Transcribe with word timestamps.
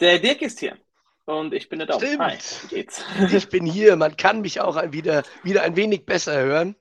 Der 0.00 0.20
Dirk 0.20 0.42
ist 0.42 0.60
hier 0.60 0.78
und 1.24 1.52
ich 1.52 1.68
bin 1.68 1.80
der 1.80 1.88
Daumen. 1.88 2.06
Stimmt. 2.06 2.22
Hi, 2.22 2.38
geht's? 2.68 3.04
Ich 3.32 3.48
bin 3.50 3.66
hier. 3.66 3.96
Man 3.96 4.16
kann 4.16 4.42
mich 4.42 4.60
auch 4.60 4.80
wieder, 4.92 5.24
wieder 5.42 5.62
ein 5.62 5.74
wenig 5.74 6.06
besser 6.06 6.40
hören. 6.40 6.76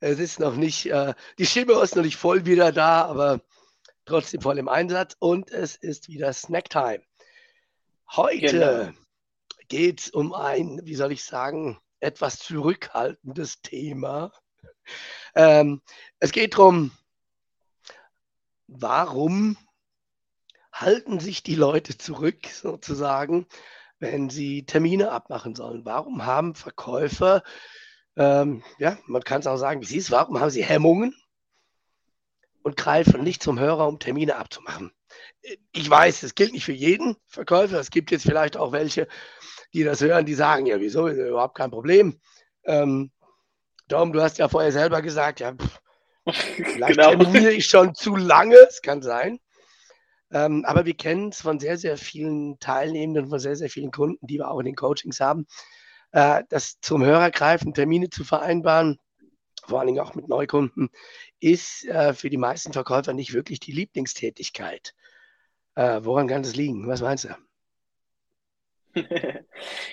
Es 0.00 0.18
ist 0.18 0.38
noch 0.38 0.54
nicht, 0.54 0.86
äh, 0.86 1.14
die 1.38 1.46
Stimme 1.46 1.72
ist 1.82 1.96
noch 1.96 2.04
nicht 2.04 2.16
voll 2.16 2.44
wieder 2.44 2.70
da, 2.70 3.06
aber 3.06 3.40
trotzdem 4.04 4.42
voll 4.42 4.58
im 4.58 4.68
Einsatz 4.68 5.16
und 5.18 5.50
es 5.50 5.76
ist 5.76 6.08
wieder 6.08 6.32
Snacktime. 6.32 7.02
Heute 8.14 8.40
genau. 8.40 8.90
geht 9.68 10.00
es 10.00 10.10
um 10.10 10.34
ein, 10.34 10.80
wie 10.84 10.94
soll 10.94 11.12
ich 11.12 11.24
sagen, 11.24 11.78
etwas 12.00 12.38
zurückhaltendes 12.38 13.62
Thema. 13.62 14.30
Ähm, 15.34 15.82
es 16.20 16.32
geht 16.32 16.54
darum, 16.54 16.92
warum 18.66 19.56
halten 20.80 21.20
sich 21.20 21.42
die 21.42 21.54
Leute 21.54 21.96
zurück, 21.98 22.46
sozusagen, 22.46 23.46
wenn 23.98 24.30
sie 24.30 24.64
Termine 24.64 25.10
abmachen 25.10 25.54
sollen? 25.54 25.84
Warum 25.84 26.24
haben 26.24 26.54
Verkäufer, 26.54 27.42
ähm, 28.16 28.62
ja, 28.78 28.98
man 29.06 29.22
kann 29.22 29.40
es 29.40 29.46
auch 29.46 29.56
sagen, 29.56 29.80
wie 29.80 29.86
sie 29.86 29.98
es, 29.98 30.10
warum 30.10 30.40
haben 30.40 30.50
sie 30.50 30.64
Hemmungen 30.64 31.14
und 32.62 32.76
greifen 32.76 33.22
nicht 33.22 33.42
zum 33.42 33.58
Hörer, 33.58 33.88
um 33.88 33.98
Termine 33.98 34.36
abzumachen? 34.36 34.92
Ich 35.72 35.88
weiß, 35.88 36.22
es 36.22 36.34
gilt 36.34 36.52
nicht 36.52 36.64
für 36.64 36.72
jeden 36.72 37.16
Verkäufer. 37.26 37.78
Es 37.78 37.90
gibt 37.90 38.10
jetzt 38.10 38.24
vielleicht 38.24 38.56
auch 38.56 38.72
welche, 38.72 39.08
die 39.72 39.84
das 39.84 40.00
hören, 40.00 40.26
die 40.26 40.34
sagen, 40.34 40.66
ja, 40.66 40.80
wieso, 40.80 41.06
ist 41.06 41.18
überhaupt 41.18 41.56
kein 41.56 41.70
Problem. 41.70 42.20
Ähm, 42.64 43.10
Dom, 43.88 44.12
du 44.12 44.20
hast 44.20 44.38
ja 44.38 44.48
vorher 44.48 44.72
selber 44.72 45.00
gesagt, 45.00 45.40
ja, 45.40 45.54
pff, 45.54 45.80
vielleicht 46.26 46.98
genau. 46.98 47.10
terminiere 47.10 47.52
ich 47.52 47.66
schon 47.66 47.94
zu 47.94 48.16
lange, 48.16 48.56
es 48.68 48.82
kann 48.82 49.02
sein. 49.02 49.40
Ähm, 50.30 50.64
aber 50.66 50.84
wir 50.84 50.94
kennen 50.94 51.30
es 51.30 51.40
von 51.40 51.58
sehr, 51.58 51.78
sehr 51.78 51.96
vielen 51.96 52.58
Teilnehmenden, 52.58 53.28
von 53.28 53.38
sehr, 53.38 53.56
sehr 53.56 53.70
vielen 53.70 53.90
Kunden, 53.90 54.26
die 54.26 54.38
wir 54.38 54.50
auch 54.50 54.58
in 54.58 54.66
den 54.66 54.76
Coachings 54.76 55.20
haben, 55.20 55.46
äh, 56.12 56.42
das 56.48 56.80
zum 56.80 57.04
Hörer 57.04 57.30
greifen, 57.30 57.74
Termine 57.74 58.10
zu 58.10 58.24
vereinbaren, 58.24 58.98
vor 59.66 59.78
allen 59.80 59.88
Dingen 59.88 60.00
auch 60.00 60.14
mit 60.14 60.28
Neukunden, 60.28 60.90
ist 61.40 61.86
äh, 61.86 62.14
für 62.14 62.30
die 62.30 62.36
meisten 62.36 62.72
Verkäufer 62.72 63.12
nicht 63.12 63.32
wirklich 63.32 63.60
die 63.60 63.72
Lieblingstätigkeit. 63.72 64.94
Äh, 65.74 66.00
woran 66.02 66.28
kann 66.28 66.42
das 66.42 66.56
liegen? 66.56 66.88
Was 66.88 67.00
meinst 67.00 67.24
du? 67.24 67.28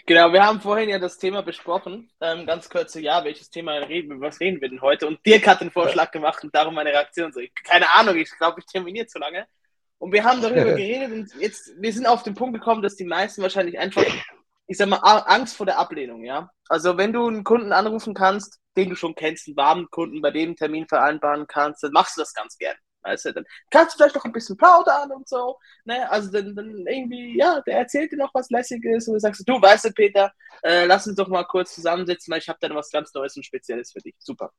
genau, 0.05 0.31
wir 0.33 0.45
haben 0.45 0.61
vorhin 0.61 0.89
ja 0.89 0.99
das 0.99 1.17
Thema 1.17 1.41
besprochen. 1.43 2.09
Ähm, 2.21 2.45
ganz 2.45 2.69
kurz 2.69 2.93
so, 2.93 2.99
ja, 2.99 3.23
welches 3.23 3.49
Thema 3.49 3.73
reden, 3.73 4.19
was 4.21 4.39
reden 4.39 4.61
wir 4.61 4.69
denn 4.69 4.81
heute? 4.81 5.07
Und 5.07 5.25
Dirk 5.25 5.47
hat 5.47 5.61
den 5.61 5.71
Vorschlag 5.71 6.11
gemacht 6.11 6.43
und 6.43 6.55
darum 6.55 6.73
meine 6.73 6.89
Reaktion. 6.89 7.31
So, 7.31 7.41
keine 7.63 7.91
Ahnung, 7.93 8.15
ich 8.15 8.29
glaube, 8.37 8.59
ich 8.59 8.65
terminiere 8.65 9.07
zu 9.07 9.19
lange. 9.19 9.47
Und 9.97 10.11
wir 10.11 10.23
haben 10.23 10.41
darüber 10.41 10.63
geredet 10.75 11.11
und 11.11 11.41
jetzt, 11.41 11.71
wir 11.77 11.93
sind 11.93 12.05
auf 12.05 12.23
den 12.23 12.35
Punkt 12.35 12.53
gekommen, 12.53 12.81
dass 12.81 12.95
die 12.95 13.05
meisten 13.05 13.41
wahrscheinlich 13.41 13.79
einfach, 13.79 14.05
ich 14.67 14.77
sag 14.77 14.89
mal, 14.89 14.97
Angst 14.97 15.55
vor 15.55 15.65
der 15.65 15.79
Ablehnung, 15.79 16.23
ja. 16.23 16.49
Also 16.67 16.97
wenn 16.97 17.13
du 17.13 17.27
einen 17.27 17.43
Kunden 17.43 17.71
anrufen 17.71 18.13
kannst, 18.13 18.59
den 18.75 18.89
du 18.89 18.95
schon 18.95 19.15
kennst, 19.15 19.47
einen 19.47 19.57
warmen 19.57 19.89
Kunden, 19.89 20.21
bei 20.21 20.31
dem 20.31 20.55
Termin 20.55 20.87
vereinbaren 20.87 21.47
kannst, 21.47 21.83
dann 21.83 21.91
machst 21.91 22.17
du 22.17 22.21
das 22.21 22.33
ganz 22.33 22.57
gern. 22.57 22.75
Weißt 23.05 23.25
du, 23.25 23.33
dann 23.33 23.45
kannst 23.69 23.93
du 23.93 23.97
vielleicht 23.97 24.15
noch 24.15 24.25
ein 24.25 24.31
bisschen 24.31 24.57
plaudern 24.57 25.11
und 25.11 25.29
so. 25.29 25.59
Ne? 25.85 26.09
Also 26.09 26.31
dann, 26.31 26.55
dann 26.55 26.87
irgendwie, 26.87 27.37
ja, 27.37 27.61
der 27.61 27.77
erzählt 27.77 28.11
dir 28.11 28.17
noch 28.17 28.33
was 28.33 28.49
Lässiges 28.49 29.07
und 29.07 29.13
du 29.13 29.19
sagst, 29.19 29.47
du 29.47 29.61
weißt 29.61 29.85
du, 29.85 29.91
Peter, 29.91 30.31
äh, 30.63 30.85
lass 30.85 31.05
uns 31.05 31.15
doch 31.15 31.27
mal 31.27 31.43
kurz 31.43 31.75
zusammensitzen, 31.75 32.31
weil 32.31 32.39
ich 32.39 32.49
habe 32.49 32.57
da 32.59 32.73
was 32.73 32.89
ganz 32.89 33.13
Neues 33.13 33.37
und 33.37 33.45
Spezielles 33.45 33.91
für 33.91 33.99
dich. 33.99 34.15
Super. 34.17 34.51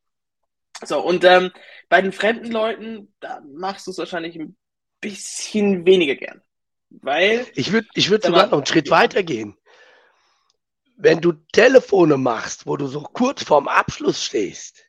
So, 0.84 1.00
und 1.00 1.24
ähm, 1.24 1.50
bei 1.88 2.00
den 2.02 2.12
fremden 2.12 2.52
Leuten, 2.52 3.12
da 3.18 3.40
machst 3.40 3.86
du 3.86 3.90
es 3.90 3.98
wahrscheinlich 3.98 4.36
ein 4.36 4.56
bisschen 5.00 5.86
weniger 5.86 6.16
gern. 6.16 6.42
Weil. 6.90 7.46
Ich 7.54 7.72
würde 7.72 7.88
ich 7.94 8.10
würd 8.10 8.24
sogar 8.24 8.46
noch 8.46 8.58
einen 8.58 8.66
Schritt 8.66 8.90
weiter 8.90 9.22
gehen. 9.22 9.56
Wenn 10.96 11.20
du 11.20 11.32
Telefone 11.52 12.16
machst, 12.16 12.66
wo 12.66 12.76
du 12.76 12.86
so 12.86 13.02
kurz 13.02 13.42
vorm 13.42 13.68
Abschluss 13.68 14.24
stehst, 14.24 14.86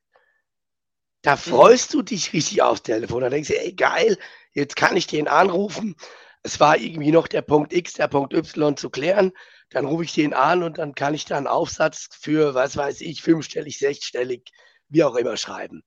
da 1.22 1.36
mhm. 1.36 1.40
freust 1.40 1.94
mhm. 1.94 1.98
du 2.00 2.04
dich 2.04 2.34
richtig 2.34 2.62
aufs 2.62 2.84
Telefon. 2.84 3.22
Da 3.22 3.30
denkst 3.30 3.50
du, 3.50 3.60
ey, 3.60 3.74
geil, 3.74 4.18
jetzt 4.54 4.76
kann 4.76 4.96
ich 4.96 5.08
den 5.08 5.28
anrufen. 5.28 5.96
Es 6.44 6.60
war 6.60 6.78
irgendwie 6.78 7.12
noch 7.12 7.28
der 7.28 7.42
Punkt 7.42 7.74
X, 7.74 7.94
der 7.94 8.08
Punkt 8.08 8.34
Y 8.34 8.78
zu 8.78 8.90
klären. 8.90 9.34
Dann 9.70 9.86
rufe 9.86 10.06
ich 10.06 10.14
den 10.14 10.34
an 10.34 10.64
und 10.64 10.78
dann 10.78 10.96
kann 10.96 11.14
ich 11.14 11.26
da 11.26 11.36
einen 11.36 11.48
Aufsatz 11.48 12.08
für, 12.18 12.54
was 12.54 12.78
weiß 12.78 13.02
ich, 13.02 13.22
fünfstellig, 13.22 13.78
sechsstellig, 13.80 14.50
wie 14.88 15.04
auch 15.04 15.16
immer 15.16 15.36
schreiben. 15.36 15.84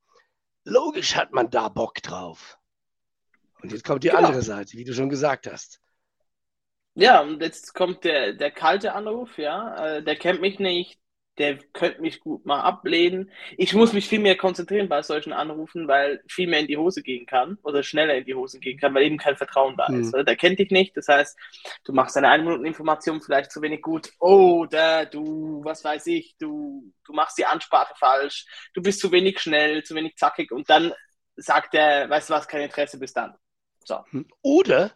Logisch 0.64 1.16
hat 1.16 1.32
man 1.32 1.48
da 1.48 1.70
Bock 1.70 2.02
drauf. 2.02 2.58
Und 3.62 3.72
jetzt 3.72 3.84
kommt 3.84 4.04
die 4.04 4.08
genau. 4.08 4.20
andere 4.20 4.42
Seite, 4.42 4.76
wie 4.76 4.84
du 4.84 4.92
schon 4.94 5.08
gesagt 5.08 5.46
hast. 5.46 5.80
Ja, 6.94 7.20
und 7.20 7.40
jetzt 7.40 7.74
kommt 7.74 8.04
der, 8.04 8.32
der 8.32 8.50
kalte 8.50 8.94
Anruf, 8.94 9.38
ja. 9.38 9.96
Äh, 9.96 10.02
der 10.02 10.16
kennt 10.16 10.40
mich 10.40 10.58
nicht, 10.58 11.00
der 11.38 11.56
könnte 11.72 12.02
mich 12.02 12.20
gut 12.20 12.44
mal 12.44 12.60
ablehnen. 12.60 13.30
Ich 13.56 13.72
muss 13.72 13.92
mich 13.92 14.08
viel 14.08 14.18
mehr 14.18 14.36
konzentrieren 14.36 14.88
bei 14.88 15.00
solchen 15.02 15.32
Anrufen, 15.32 15.88
weil 15.88 16.22
viel 16.28 16.48
mehr 16.48 16.60
in 16.60 16.66
die 16.66 16.76
Hose 16.76 17.02
gehen 17.02 17.26
kann 17.26 17.56
oder 17.62 17.82
schneller 17.82 18.16
in 18.16 18.26
die 18.26 18.34
Hose 18.34 18.60
gehen 18.60 18.78
kann, 18.78 18.94
weil 18.94 19.04
eben 19.04 19.16
kein 19.16 19.36
Vertrauen 19.36 19.76
da 19.76 19.86
ist. 19.86 20.14
Mhm. 20.14 20.26
Der 20.26 20.36
kennt 20.36 20.58
dich 20.58 20.70
nicht, 20.70 20.96
das 20.96 21.08
heißt, 21.08 21.38
du 21.84 21.92
machst 21.92 22.16
deine 22.16 22.28
1 22.28 22.44
Minuten 22.44 22.66
Information 22.66 23.22
vielleicht 23.22 23.52
zu 23.52 23.62
wenig 23.62 23.80
gut. 23.80 24.10
Oh, 24.18 24.66
da, 24.68 25.04
du, 25.06 25.62
was 25.64 25.82
weiß 25.82 26.06
ich, 26.08 26.36
du, 26.38 26.92
du 27.04 27.12
machst 27.14 27.38
die 27.38 27.46
Ansprache 27.46 27.94
falsch, 27.96 28.44
du 28.74 28.82
bist 28.82 29.00
zu 29.00 29.10
wenig 29.12 29.40
schnell, 29.40 29.82
zu 29.82 29.94
wenig 29.94 30.16
zackig 30.16 30.52
und 30.52 30.68
dann 30.68 30.92
sagt 31.36 31.74
er, 31.74 32.10
weißt 32.10 32.28
du 32.28 32.34
was, 32.34 32.48
kein 32.48 32.62
Interesse, 32.62 32.98
bis 32.98 33.14
dann. 33.14 33.34
So. 33.84 34.04
Hm. 34.10 34.26
Oder, 34.42 34.92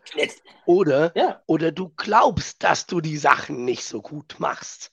oder, 0.66 1.12
ja. 1.16 1.42
oder 1.46 1.72
du 1.72 1.88
glaubst, 1.96 2.62
dass 2.62 2.86
du 2.86 3.00
die 3.00 3.16
Sachen 3.16 3.64
nicht 3.64 3.84
so 3.84 4.02
gut 4.02 4.36
machst. 4.38 4.90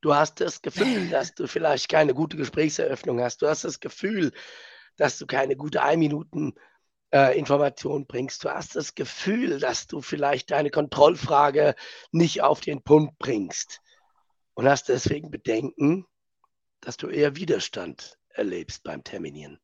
Du 0.00 0.14
hast 0.14 0.40
das 0.40 0.62
Gefühl, 0.62 1.08
dass 1.10 1.34
du 1.34 1.46
vielleicht 1.46 1.88
keine 1.88 2.14
gute 2.14 2.36
Gesprächseröffnung 2.36 3.20
hast. 3.20 3.42
Du 3.42 3.48
hast 3.48 3.64
das 3.64 3.80
Gefühl, 3.80 4.32
dass 4.96 5.18
du 5.18 5.26
keine 5.26 5.56
gute 5.56 5.82
Ein-Minuten- 5.82 6.54
äh, 7.12 7.38
Information 7.38 8.06
bringst. 8.06 8.44
Du 8.44 8.48
hast 8.48 8.74
das 8.74 8.94
Gefühl, 8.94 9.60
dass 9.60 9.86
du 9.86 10.00
vielleicht 10.00 10.50
deine 10.50 10.70
Kontrollfrage 10.70 11.74
nicht 12.10 12.42
auf 12.42 12.60
den 12.60 12.82
Punkt 12.82 13.18
bringst 13.18 13.80
und 14.54 14.66
hast 14.66 14.88
deswegen 14.88 15.30
Bedenken, 15.30 16.06
dass 16.80 16.96
du 16.96 17.08
eher 17.08 17.36
Widerstand 17.36 18.18
erlebst 18.30 18.82
beim 18.82 19.04
Terminieren 19.04 19.60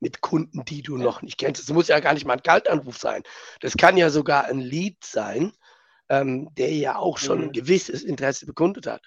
mit 0.00 0.20
Kunden, 0.20 0.64
die 0.64 0.82
du 0.82 0.96
noch 0.96 1.22
nicht 1.22 1.38
kennst. 1.38 1.62
Es 1.62 1.70
muss 1.70 1.88
ja 1.88 2.00
gar 2.00 2.14
nicht 2.14 2.26
mal 2.26 2.34
ein 2.34 2.42
Kaltanruf 2.42 2.98
sein. 2.98 3.22
Das 3.60 3.76
kann 3.76 3.96
ja 3.96 4.10
sogar 4.10 4.44
ein 4.44 4.60
Lead 4.60 5.04
sein, 5.04 5.52
ähm, 6.08 6.54
der 6.54 6.72
ja 6.72 6.96
auch 6.96 7.18
schon 7.18 7.38
mhm. 7.38 7.44
ein 7.44 7.52
gewisses 7.52 8.04
Interesse 8.04 8.46
bekundet 8.46 8.86
hat. 8.86 9.02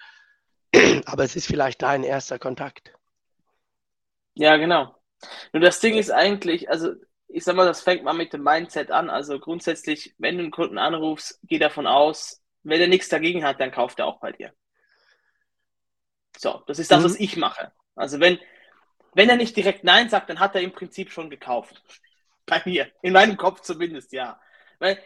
Aber 1.06 1.24
es 1.24 1.36
ist 1.36 1.46
vielleicht 1.46 1.82
dein 1.82 2.04
erster 2.04 2.38
Kontakt. 2.38 2.92
Ja, 4.34 4.56
genau. 4.56 4.94
Nur 5.52 5.60
das 5.60 5.80
Ding 5.80 5.96
ist 5.96 6.10
eigentlich, 6.10 6.70
also 6.70 6.92
ich 7.28 7.44
sag 7.44 7.56
mal, 7.56 7.66
das 7.66 7.80
fängt 7.80 8.04
mal 8.04 8.12
mit 8.12 8.32
dem 8.32 8.42
Mindset 8.42 8.90
an. 8.90 9.08
Also 9.08 9.38
grundsätzlich, 9.38 10.14
wenn 10.18 10.36
du 10.36 10.42
einen 10.42 10.52
Kunden 10.52 10.78
anrufst, 10.78 11.40
geh 11.44 11.58
davon 11.58 11.86
aus, 11.86 12.42
wenn 12.62 12.80
er 12.80 12.88
nichts 12.88 13.08
dagegen 13.08 13.44
hat, 13.44 13.60
dann 13.60 13.72
kauft 13.72 13.98
er 13.98 14.06
auch 14.06 14.20
bei 14.20 14.32
dir. 14.32 14.52
So, 16.36 16.62
das 16.66 16.78
ist 16.78 16.90
das, 16.90 17.00
mhm. 17.00 17.04
was 17.04 17.20
ich 17.20 17.36
mache. 17.36 17.72
Also 17.94 18.20
wenn, 18.20 18.38
wenn 19.14 19.28
er 19.28 19.36
nicht 19.36 19.56
direkt 19.56 19.84
Nein 19.84 20.08
sagt, 20.08 20.30
dann 20.30 20.40
hat 20.40 20.54
er 20.54 20.62
im 20.62 20.72
Prinzip 20.72 21.10
schon 21.10 21.30
gekauft. 21.30 21.82
Bei 22.46 22.60
mir. 22.64 22.90
In 23.02 23.12
meinem 23.12 23.36
Kopf 23.36 23.60
zumindest, 23.60 24.12
ja. 24.12 24.40
Weil, 24.78 24.98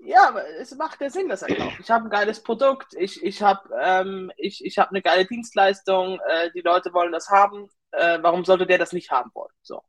ja, 0.00 0.34
es 0.58 0.74
macht 0.74 1.00
ja 1.00 1.10
Sinn, 1.10 1.28
dass 1.28 1.42
er 1.42 1.54
kauft. 1.54 1.80
Ich 1.80 1.90
habe 1.90 2.04
ein 2.04 2.10
geiles 2.10 2.42
Produkt, 2.42 2.94
ich, 2.96 3.22
ich 3.22 3.42
habe 3.42 3.68
ähm, 3.78 4.32
ich, 4.36 4.64
ich 4.64 4.78
hab 4.78 4.88
eine 4.88 5.02
geile 5.02 5.26
Dienstleistung, 5.26 6.18
äh, 6.28 6.50
die 6.52 6.60
Leute 6.60 6.94
wollen 6.94 7.12
das 7.12 7.28
haben. 7.28 7.68
Äh, 7.90 8.18
warum 8.22 8.44
sollte 8.44 8.66
der 8.66 8.78
das 8.78 8.92
nicht 8.92 9.10
haben 9.10 9.30
wollen? 9.34 9.52
So. 9.62 9.82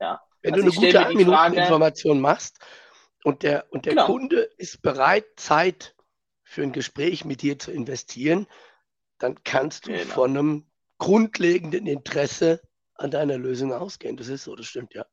Ja. 0.00 0.22
Wenn 0.42 0.54
also 0.54 0.70
du 0.70 0.78
eine 0.78 0.92
gute 0.92 1.14
Minuten-Information 1.16 2.20
machst 2.20 2.58
und 3.24 3.42
der, 3.42 3.66
und 3.70 3.84
der 3.84 3.94
genau. 3.94 4.06
Kunde 4.06 4.48
ist 4.56 4.80
bereit, 4.80 5.26
Zeit 5.36 5.94
für 6.44 6.62
ein 6.62 6.72
Gespräch 6.72 7.24
mit 7.24 7.42
dir 7.42 7.58
zu 7.58 7.72
investieren, 7.72 8.46
dann 9.18 9.42
kannst 9.44 9.86
du 9.86 9.92
genau. 9.92 10.14
von 10.14 10.30
einem 10.30 10.70
grundlegenden 10.98 11.86
Interesse 11.86 12.62
an 12.98 13.10
deiner 13.10 13.38
Lösung 13.38 13.72
ausgehen. 13.72 14.16
Das 14.16 14.28
ist 14.28 14.44
so, 14.44 14.54
das 14.54 14.66
stimmt, 14.66 14.94
ja. 14.94 15.06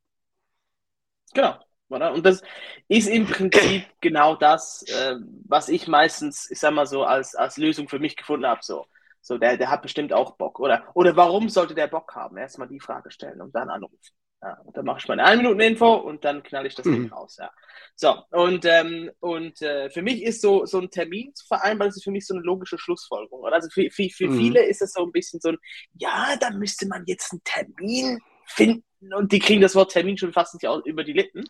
Genau. 1.34 1.58
Oder? 1.90 2.14
Und 2.14 2.26
das 2.26 2.42
ist 2.88 3.08
im 3.08 3.28
Prinzip 3.28 3.86
genau 4.02 4.36
das, 4.36 4.84
äh, 4.90 5.16
was 5.48 5.70
ich 5.70 5.88
meistens, 5.88 6.50
ich 6.50 6.60
sag 6.60 6.74
mal 6.74 6.88
so, 6.88 7.04
als, 7.04 7.36
als 7.36 7.58
Lösung 7.58 7.88
für 7.88 8.00
mich 8.00 8.16
gefunden 8.16 8.48
habe. 8.48 8.62
So, 8.64 8.86
so 9.22 9.38
der, 9.38 9.58
der 9.58 9.70
hat 9.70 9.82
bestimmt 9.82 10.14
auch 10.14 10.36
Bock. 10.38 10.60
Oder, 10.60 10.84
oder 10.96 11.16
warum 11.16 11.50
sollte 11.50 11.76
der 11.76 11.88
Bock 11.88 12.16
haben? 12.16 12.38
Erstmal 12.38 12.68
die 12.68 12.80
Frage 12.80 13.12
stellen 13.12 13.42
und 13.42 13.54
dann 13.56 13.70
anrufen. 13.70 14.00
Ja, 14.46 14.62
dann 14.74 14.86
mache 14.86 15.00
ich 15.00 15.08
meine 15.08 15.24
1 15.24 15.42
Minuten 15.42 15.60
Info 15.60 15.96
und 15.96 16.24
dann 16.24 16.44
knall 16.44 16.68
ich 16.68 16.76
das 16.76 16.86
mhm. 16.86 16.92
Ding 16.92 17.12
raus. 17.12 17.38
Ja. 17.40 17.50
So, 17.96 18.16
und, 18.30 18.64
ähm, 18.66 19.10
und 19.20 19.60
äh, 19.64 19.90
für 19.90 20.04
mich 20.04 20.22
ist 20.22 20.40
so, 20.40 20.68
so 20.68 20.80
ein 20.80 20.92
Termin 20.92 21.34
zu 21.34 21.48
vereinbaren, 21.48 21.90
das 21.90 21.98
ist 21.98 22.04
für 22.04 22.12
mich 22.12 22.28
so 22.28 22.36
eine 22.36 22.44
logische 22.44 22.78
Schlussfolgerung. 22.78 23.42
Oder? 23.42 23.56
Also 23.56 23.70
für, 23.72 23.90
für, 23.90 24.08
für 24.08 24.28
mhm. 24.28 24.38
viele 24.38 24.64
ist 24.64 24.84
es 24.84 24.94
so 24.94 25.04
ein 25.04 25.12
bisschen 25.12 25.40
so 25.40 25.50
ein, 25.50 25.58
ja, 25.94 26.36
da 26.40 26.52
müsste 26.52 26.88
man 26.88 27.06
jetzt 27.08 27.32
einen 27.32 27.44
Termin 27.44 28.20
finden 28.46 28.84
und 29.16 29.32
die 29.32 29.40
kriegen 29.40 29.62
das 29.62 29.74
Wort 29.74 29.92
Termin 29.92 30.16
schon 30.16 30.32
fast 30.32 30.54
nicht 30.54 30.70
über 30.86 31.04
die 31.04 31.14
Lippen. 31.14 31.46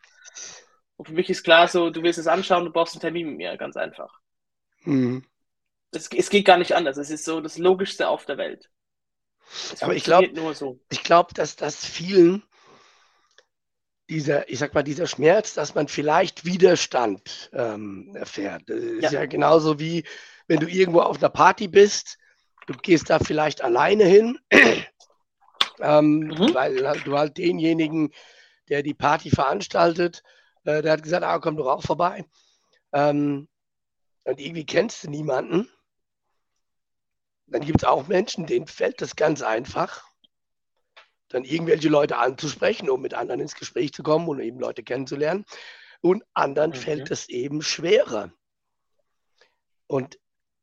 Und 0.96 1.10
für 1.10 1.14
mich 1.14 1.30
ist 1.30 1.44
klar 1.44 1.68
so, 1.68 1.90
du 1.90 2.02
willst 2.02 2.20
es 2.20 2.28
anschauen, 2.28 2.64
du 2.64 2.72
brauchst 2.72 2.94
einen 2.94 3.02
Termin 3.02 3.28
mit 3.28 3.38
mir, 3.38 3.58
ganz 3.58 3.76
einfach. 3.76 4.22
Mhm. 4.84 5.26
Es, 5.92 6.08
es 6.16 6.30
geht 6.30 6.46
gar 6.46 6.58
nicht 6.58 6.72
anders. 6.72 6.96
Es 6.96 7.10
ist 7.10 7.26
so 7.26 7.42
das 7.42 7.58
Logischste 7.58 8.08
auf 8.08 8.26
der 8.26 8.38
Welt. 8.38 8.70
Es 9.74 9.84
Aber 9.84 9.96
ich 9.96 10.06
glaube, 10.06 10.56
so. 10.56 10.80
ich 10.90 11.04
glaube, 11.04 11.34
dass 11.34 11.58
das 11.58 11.86
vielen 11.86 12.42
dieser, 14.10 14.50
ich 14.50 14.60
sag 14.60 14.74
mal, 14.74 14.84
dieser 14.84 15.08
Schmerz, 15.08 15.54
dass 15.54 15.76
man 15.76 15.88
vielleicht 15.88 16.46
Widerstand 16.46 17.50
ähm, 17.54 18.16
erfährt. 18.16 18.64
Das 18.68 18.78
ist 18.78 19.04
ja. 19.04 19.22
ja 19.22 19.26
genauso 19.26 19.80
wie, 19.80 20.04
wenn 20.48 20.60
du 20.60 20.68
irgendwo 20.68 21.02
auf 21.02 21.18
einer 21.18 21.30
Party 21.30 21.68
bist, 21.68 22.18
du 22.68 22.74
gehst 22.74 23.10
da 23.10 23.20
vielleicht 23.20 23.64
alleine 23.64 24.06
hin, 24.06 24.40
ähm, 25.80 26.20
mhm. 26.20 26.54
weil 26.54 26.76
du 27.04 27.18
halt 27.18 27.38
denjenigen, 27.38 28.12
der 28.70 28.84
die 28.84 28.94
Party 28.94 29.30
veranstaltet, 29.30 30.24
äh, 30.66 30.82
der 30.82 30.94
hat 30.94 31.04
gesagt, 31.04 31.24
ah, 31.24 31.40
komm 31.40 31.58
doch 31.58 31.68
auch 31.68 31.84
vorbei. 31.84 32.26
Ähm, 32.94 33.48
und 34.24 34.40
irgendwie 34.40 34.66
kennst 34.66 35.04
du 35.04 35.10
niemanden. 35.10 35.70
Dann 37.48 37.62
gibt 37.62 37.84
es 37.84 37.88
auch 37.88 38.08
Menschen, 38.08 38.48
denen 38.48 38.66
fällt 38.66 39.02
das 39.02 39.16
ganz 39.16 39.44
einfach 39.44 40.04
dann 41.30 41.44
irgendwelche 41.44 41.90
Leute 41.90 42.18
anzusprechen, 42.18 42.90
um 42.90 43.02
mit 43.02 43.14
anderen 43.14 43.42
ins 43.42 43.56
Gespräch 43.56 43.94
zu 43.94 44.04
kommen 44.04 44.28
und 44.28 44.40
eben 44.40 44.60
Leute 44.60 44.84
kennenzulernen. 44.84 45.46
Und 46.02 46.24
anderen 46.34 46.72
okay. 46.72 46.80
fällt 46.80 47.12
es 47.12 47.30
eben 47.30 47.62
schwerer. 47.62 48.32
Und 49.88 50.20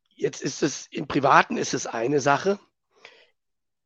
jetzt 0.09 0.41
ist 0.41 0.63
es, 0.63 0.87
im 0.91 1.07
Privaten 1.07 1.57
ist 1.57 1.73
es 1.73 1.87
eine 1.87 2.19
Sache. 2.19 2.59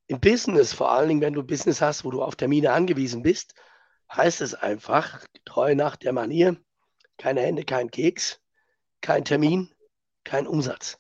Im 0.08 0.20
Business, 0.20 0.74
vor 0.74 0.92
allen 0.92 1.10
Dingen, 1.10 1.22
wenn 1.22 1.34
du 1.34 1.44
Business 1.44 1.82
hast, 1.82 2.06
wo 2.06 2.12
du 2.12 2.22
auf 2.22 2.36
Termine 2.36 2.72
angewiesen 2.72 3.24
bist, 3.24 3.56
heißt 4.12 4.42
es 4.42 4.54
einfach, 4.54 5.26
treu 5.46 5.76
nach 5.76 5.96
der 5.96 6.14
Manier, 6.14 6.58
keine 7.18 7.42
Hände, 7.42 7.64
kein 7.64 7.92
Keks, 7.92 8.40
kein 9.02 9.26
Termin, 9.26 9.74
kein 10.24 10.48
Umsatz. 10.48 11.00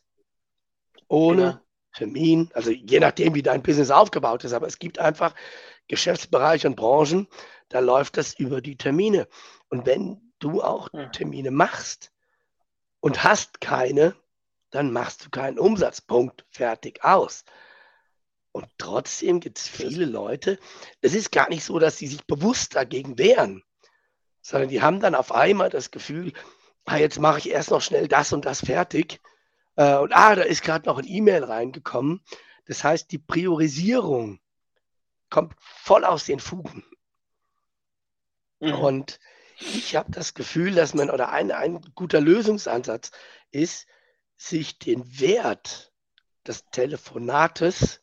Ohne 1.08 1.42
ja. 1.42 1.62
Termin, 1.98 2.52
also 2.54 2.70
je 2.70 3.00
nachdem, 3.00 3.34
wie 3.34 3.42
dein 3.42 3.64
Business 3.64 3.90
aufgebaut 3.90 4.44
ist, 4.44 4.54
aber 4.54 4.68
es 4.68 4.78
gibt 4.78 5.00
einfach 5.00 5.34
Geschäftsbereiche 5.88 6.68
und 6.68 6.76
Branchen, 6.76 7.28
da 7.70 7.80
läuft 7.80 8.18
das 8.18 8.36
über 8.36 8.62
die 8.62 8.78
Termine. 8.78 9.28
Und 9.70 9.88
wenn 9.88 10.32
du 10.38 10.62
auch 10.62 10.90
Termine 11.12 11.50
machst 11.50 12.12
und 13.00 13.24
hast 13.24 13.62
keine, 13.62 14.16
dann 14.70 14.94
machst 14.94 15.26
du 15.26 15.30
keinen 15.32 15.58
Umsatz. 15.58 16.00
Punkt, 16.00 16.46
fertig, 16.52 17.04
aus. 17.04 17.46
Und 18.52 18.68
trotzdem 18.78 19.40
gibt 19.40 19.58
es 19.58 19.68
viele 19.68 20.06
Leute, 20.06 20.60
es 21.02 21.16
ist 21.16 21.32
gar 21.32 21.50
nicht 21.50 21.64
so, 21.64 21.80
dass 21.80 21.98
sie 21.98 22.08
sich 22.08 22.26
bewusst 22.26 22.76
dagegen 22.76 23.18
wehren, 23.18 23.64
sondern 24.42 24.70
die 24.70 24.84
haben 24.84 25.00
dann 25.00 25.16
auf 25.16 25.32
einmal 25.32 25.70
das 25.72 25.90
Gefühl, 25.90 26.32
ah, 26.86 26.98
jetzt 26.98 27.20
mache 27.20 27.40
ich 27.40 27.50
erst 27.50 27.72
noch 27.72 27.82
schnell 27.82 28.08
das 28.08 28.34
und 28.34 28.46
das 28.46 28.62
fertig 28.62 29.20
äh, 29.78 29.96
und 29.98 30.14
ah, 30.14 30.36
da 30.36 30.42
ist 30.42 30.64
gerade 30.64 30.88
noch 30.88 30.98
ein 30.98 31.08
E-Mail 31.08 31.46
reingekommen. 31.46 32.22
Das 32.66 32.84
heißt, 32.84 33.12
die 33.12 33.20
Priorisierung 33.20 34.40
kommt 35.30 35.56
voll 35.60 36.04
aus 36.04 36.26
den 36.26 36.40
Fugen. 36.40 36.84
Mhm. 38.60 38.74
Und 38.74 39.20
ich 39.60 39.96
habe 39.96 40.12
das 40.12 40.34
Gefühl, 40.34 40.76
dass 40.76 40.94
man, 40.94 41.10
oder 41.10 41.30
ein, 41.30 41.52
ein 41.52 41.82
guter 41.96 42.20
Lösungsansatz 42.22 43.12
ist, 43.52 43.88
sich 44.36 44.78
den 44.80 45.20
Wert 45.20 45.94
des 46.46 46.66
Telefonates 46.70 48.02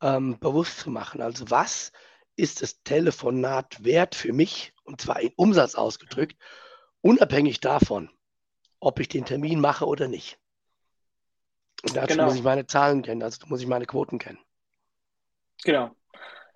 ähm, 0.00 0.38
bewusst 0.38 0.78
zu 0.78 0.90
machen. 0.90 1.20
Also 1.20 1.50
was 1.50 1.92
ist 2.36 2.62
das 2.62 2.82
Telefonat 2.82 3.84
wert 3.84 4.14
für 4.14 4.32
mich, 4.32 4.72
und 4.84 5.00
zwar 5.00 5.20
in 5.20 5.32
Umsatz 5.36 5.74
ausgedrückt, 5.74 6.36
unabhängig 7.02 7.60
davon, 7.60 8.10
ob 8.80 8.98
ich 9.00 9.08
den 9.08 9.26
Termin 9.26 9.60
mache 9.60 9.86
oder 9.86 10.08
nicht. 10.08 10.39
Und 11.82 11.96
dazu 11.96 12.08
genau. 12.08 12.24
muss 12.26 12.34
ich 12.34 12.42
meine 12.42 12.66
Zahlen 12.66 13.02
kennen, 13.02 13.22
also 13.22 13.46
muss 13.46 13.60
ich 13.60 13.66
meine 13.66 13.86
Quoten 13.86 14.18
kennen. 14.18 14.38
Genau. 15.64 15.90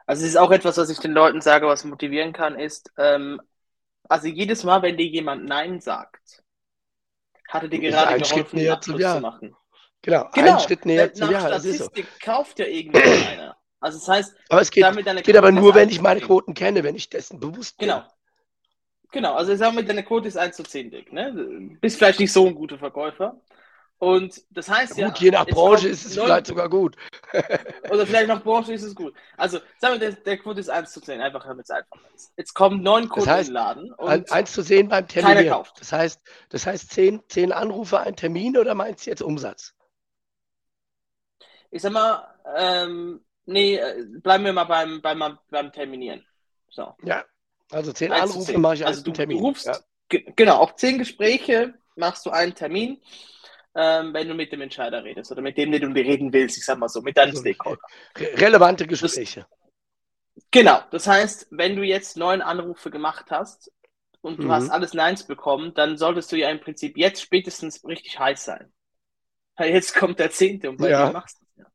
Also 0.07 0.23
es 0.23 0.31
ist 0.31 0.37
auch 0.37 0.51
etwas, 0.51 0.77
was 0.77 0.91
ich 0.91 0.99
den 0.99 1.13
Leuten 1.13 1.41
sage, 1.41 1.67
was 1.67 1.85
motivieren 1.85 2.33
kann, 2.33 2.59
ist, 2.59 2.93
ähm, 2.99 3.41
also 4.09 4.29
jedes 4.29 4.65
Mal, 4.65 4.83
wenn 4.83 4.97
dir 4.97 5.07
jemand 5.07 5.47
Nein 5.47 5.81
sagt, 5.81 6.43
hatte 7.49 7.69
dir 7.69 7.79
gerade 7.81 8.21
geholfen, 8.21 8.59
einen 8.59 8.71
Abschluss 8.71 9.01
zu 9.01 9.21
machen. 9.21 9.57
Genau, 10.03 10.29
genau, 10.35 10.51
einen 10.51 10.61
Schritt 10.61 10.85
näher 10.85 11.13
zum 11.15 11.31
Jahr. 11.31 11.41
Statistik 11.41 12.07
so. 12.07 12.19
kauft 12.21 12.59
ja 12.59 12.67
irgendeiner. 12.67 13.57
Also 13.81 13.99
das 13.99 14.09
heißt, 14.09 14.37
aber 14.49 14.63
es 14.63 14.71
geht, 14.71 14.83
geht 15.25 15.37
aber 15.37 15.53
nur, 15.53 15.75
wenn 15.75 15.91
ich 15.91 16.01
meine 16.01 16.23
Quoten 16.23 16.55
kenne, 16.55 16.85
wenn 16.85 16.95
ich 16.95 17.11
dessen 17.11 17.39
bewusst 17.39 17.77
bin. 17.77 17.89
Genau. 17.89 18.03
Genau, 19.13 19.35
also 19.35 19.53
ich 19.53 19.59
sage 19.59 19.75
mal, 19.75 19.85
deine 19.85 20.03
Quote 20.03 20.27
ist 20.27 20.39
1 20.39 20.57
zu 20.57 20.63
10 20.63 20.91
dick. 20.91 21.13
Ne? 21.13 21.77
Bist 21.83 21.99
vielleicht 21.99 22.19
nicht 22.19 22.33
so 22.33 22.47
ein 22.47 22.55
guter 22.55 22.79
Verkäufer, 22.79 23.43
und 23.99 24.43
das 24.51 24.69
heißt 24.69 24.99
ja. 24.99 25.09
Gut, 25.09 25.19
je 25.19 25.31
nach 25.31 25.47
Branche 25.47 25.89
ist 25.89 26.05
es 26.05 26.17
9, 26.17 26.27
vielleicht 26.27 26.47
sogar 26.49 26.69
gut. 26.69 26.97
oder 27.91 28.07
vielleicht 28.07 28.29
nach 28.29 28.43
Branche 28.43 28.75
ist 28.75 28.83
es 28.83 28.95
gut. 28.95 29.15
Also, 29.37 29.61
sagen 29.79 29.95
wir, 29.95 30.11
der, 30.11 30.13
der 30.13 30.39
Quote 30.39 30.61
ist 30.61 30.69
1 30.69 30.93
zu 30.93 31.01
10, 31.01 31.21
einfach 31.21 31.45
damit 31.47 31.65
es 31.65 31.71
einfach 31.71 31.99
ist. 32.15 32.33
Jetzt 32.37 32.55
kommen 32.55 32.83
neun 32.83 33.09
Kunden 33.09 33.29
das 33.29 33.37
heißt, 33.37 33.49
in 33.49 33.55
den 33.55 33.63
Laden. 33.63 33.93
Und 33.95 34.33
1 34.33 34.53
zu 34.53 34.63
10 34.63 34.89
beim 34.89 35.09
Termin. 35.09 35.37
Keiner 35.37 35.51
kauft. 35.51 35.81
Das 35.81 35.93
heißt, 35.93 36.21
das 36.49 36.67
heißt 36.67 36.91
10, 36.91 37.23
10 37.29 37.53
Anrufe, 37.53 38.01
ein 38.01 38.17
Termin 38.17 38.59
oder 38.59 38.75
meinst 38.75 39.07
du 39.07 39.11
jetzt 39.11 39.23
Umsatz? 39.23 39.75
Ich 41.71 41.81
sag 41.81 41.93
mal, 41.93 42.35
ähm, 42.57 43.25
nee, 43.47 43.77
äh, 43.77 44.05
bleiben 44.21 44.45
wir 44.45 44.53
mal 44.53 44.65
beim, 44.65 45.01
beim, 45.03 45.39
beim 45.51 45.73
Terminieren. 45.73 46.27
So. 46.69 46.95
Ja, 47.05 47.25
also 47.71 47.93
10 47.93 48.13
Anrufe 48.13 48.59
mache 48.59 48.75
ich 48.75 48.87
als 48.87 48.99
also 48.99 49.05
du 49.05 49.13
Termin. 49.13 49.39
Rufst, 49.39 49.67
ja. 49.67 49.79
Genau, 50.09 50.59
auf 50.59 50.77
10 50.77 50.99
Gespräche 50.99 51.75
machst 51.97 52.27
du 52.27 52.31
einen 52.31 52.55
Termin 52.55 53.01
ähm, 53.75 54.15
wenn 54.15 54.29
du 54.29 54.35
mit 54.35 54.53
dem 54.53 54.61
Entscheider 54.61 55.03
redest 55.03 55.33
oder 55.33 55.43
mit 55.43 55.59
dem, 55.59 55.73
den 55.73 55.83
du 55.83 56.01
reden 56.01 56.33
willst, 56.33 56.57
ich 56.59 56.65
sag 56.65 56.79
mal 56.79 56.89
so, 56.89 57.03
mit 57.03 57.17
deinem 57.17 57.31
also, 57.31 57.41
Stakeholder. 57.41 57.83
relevante 58.17 58.87
Gespräche. 58.87 59.47
Das, 60.35 60.45
genau, 60.51 60.81
das 60.91 61.07
heißt, 61.07 61.49
wenn 61.51 61.77
du 61.77 61.83
jetzt 61.83 62.17
neun 62.17 62.43
Anrufe 62.43 62.91
gemacht 62.91 63.27
hast 63.31 63.73
und 64.21 64.39
du 64.39 64.45
mhm. 64.45 64.53
hast 64.53 64.71
alles 64.71 64.95
Neins 64.95 65.25
bekommen, 65.25 65.75
dann 65.75 65.97
solltest 65.99 66.31
du 66.31 66.37
ja 66.37 66.51
im 66.51 66.61
Prinzip 66.61 66.97
jetzt 66.97 67.23
spätestens 67.23 67.85
richtig 67.85 68.19
heiß 68.19 68.45
sein. 68.45 68.73
Weil 69.57 69.73
jetzt 69.73 69.95
kommt 69.95 70.19
der 70.19 70.31
Zehnte 70.31 70.71
und 70.71 70.79
bei 70.79 70.91
ja. 70.91 71.07
dir 71.07 71.13
machst 71.13 71.41
du 71.41 71.47
es 71.47 71.57
ja. 71.57 71.67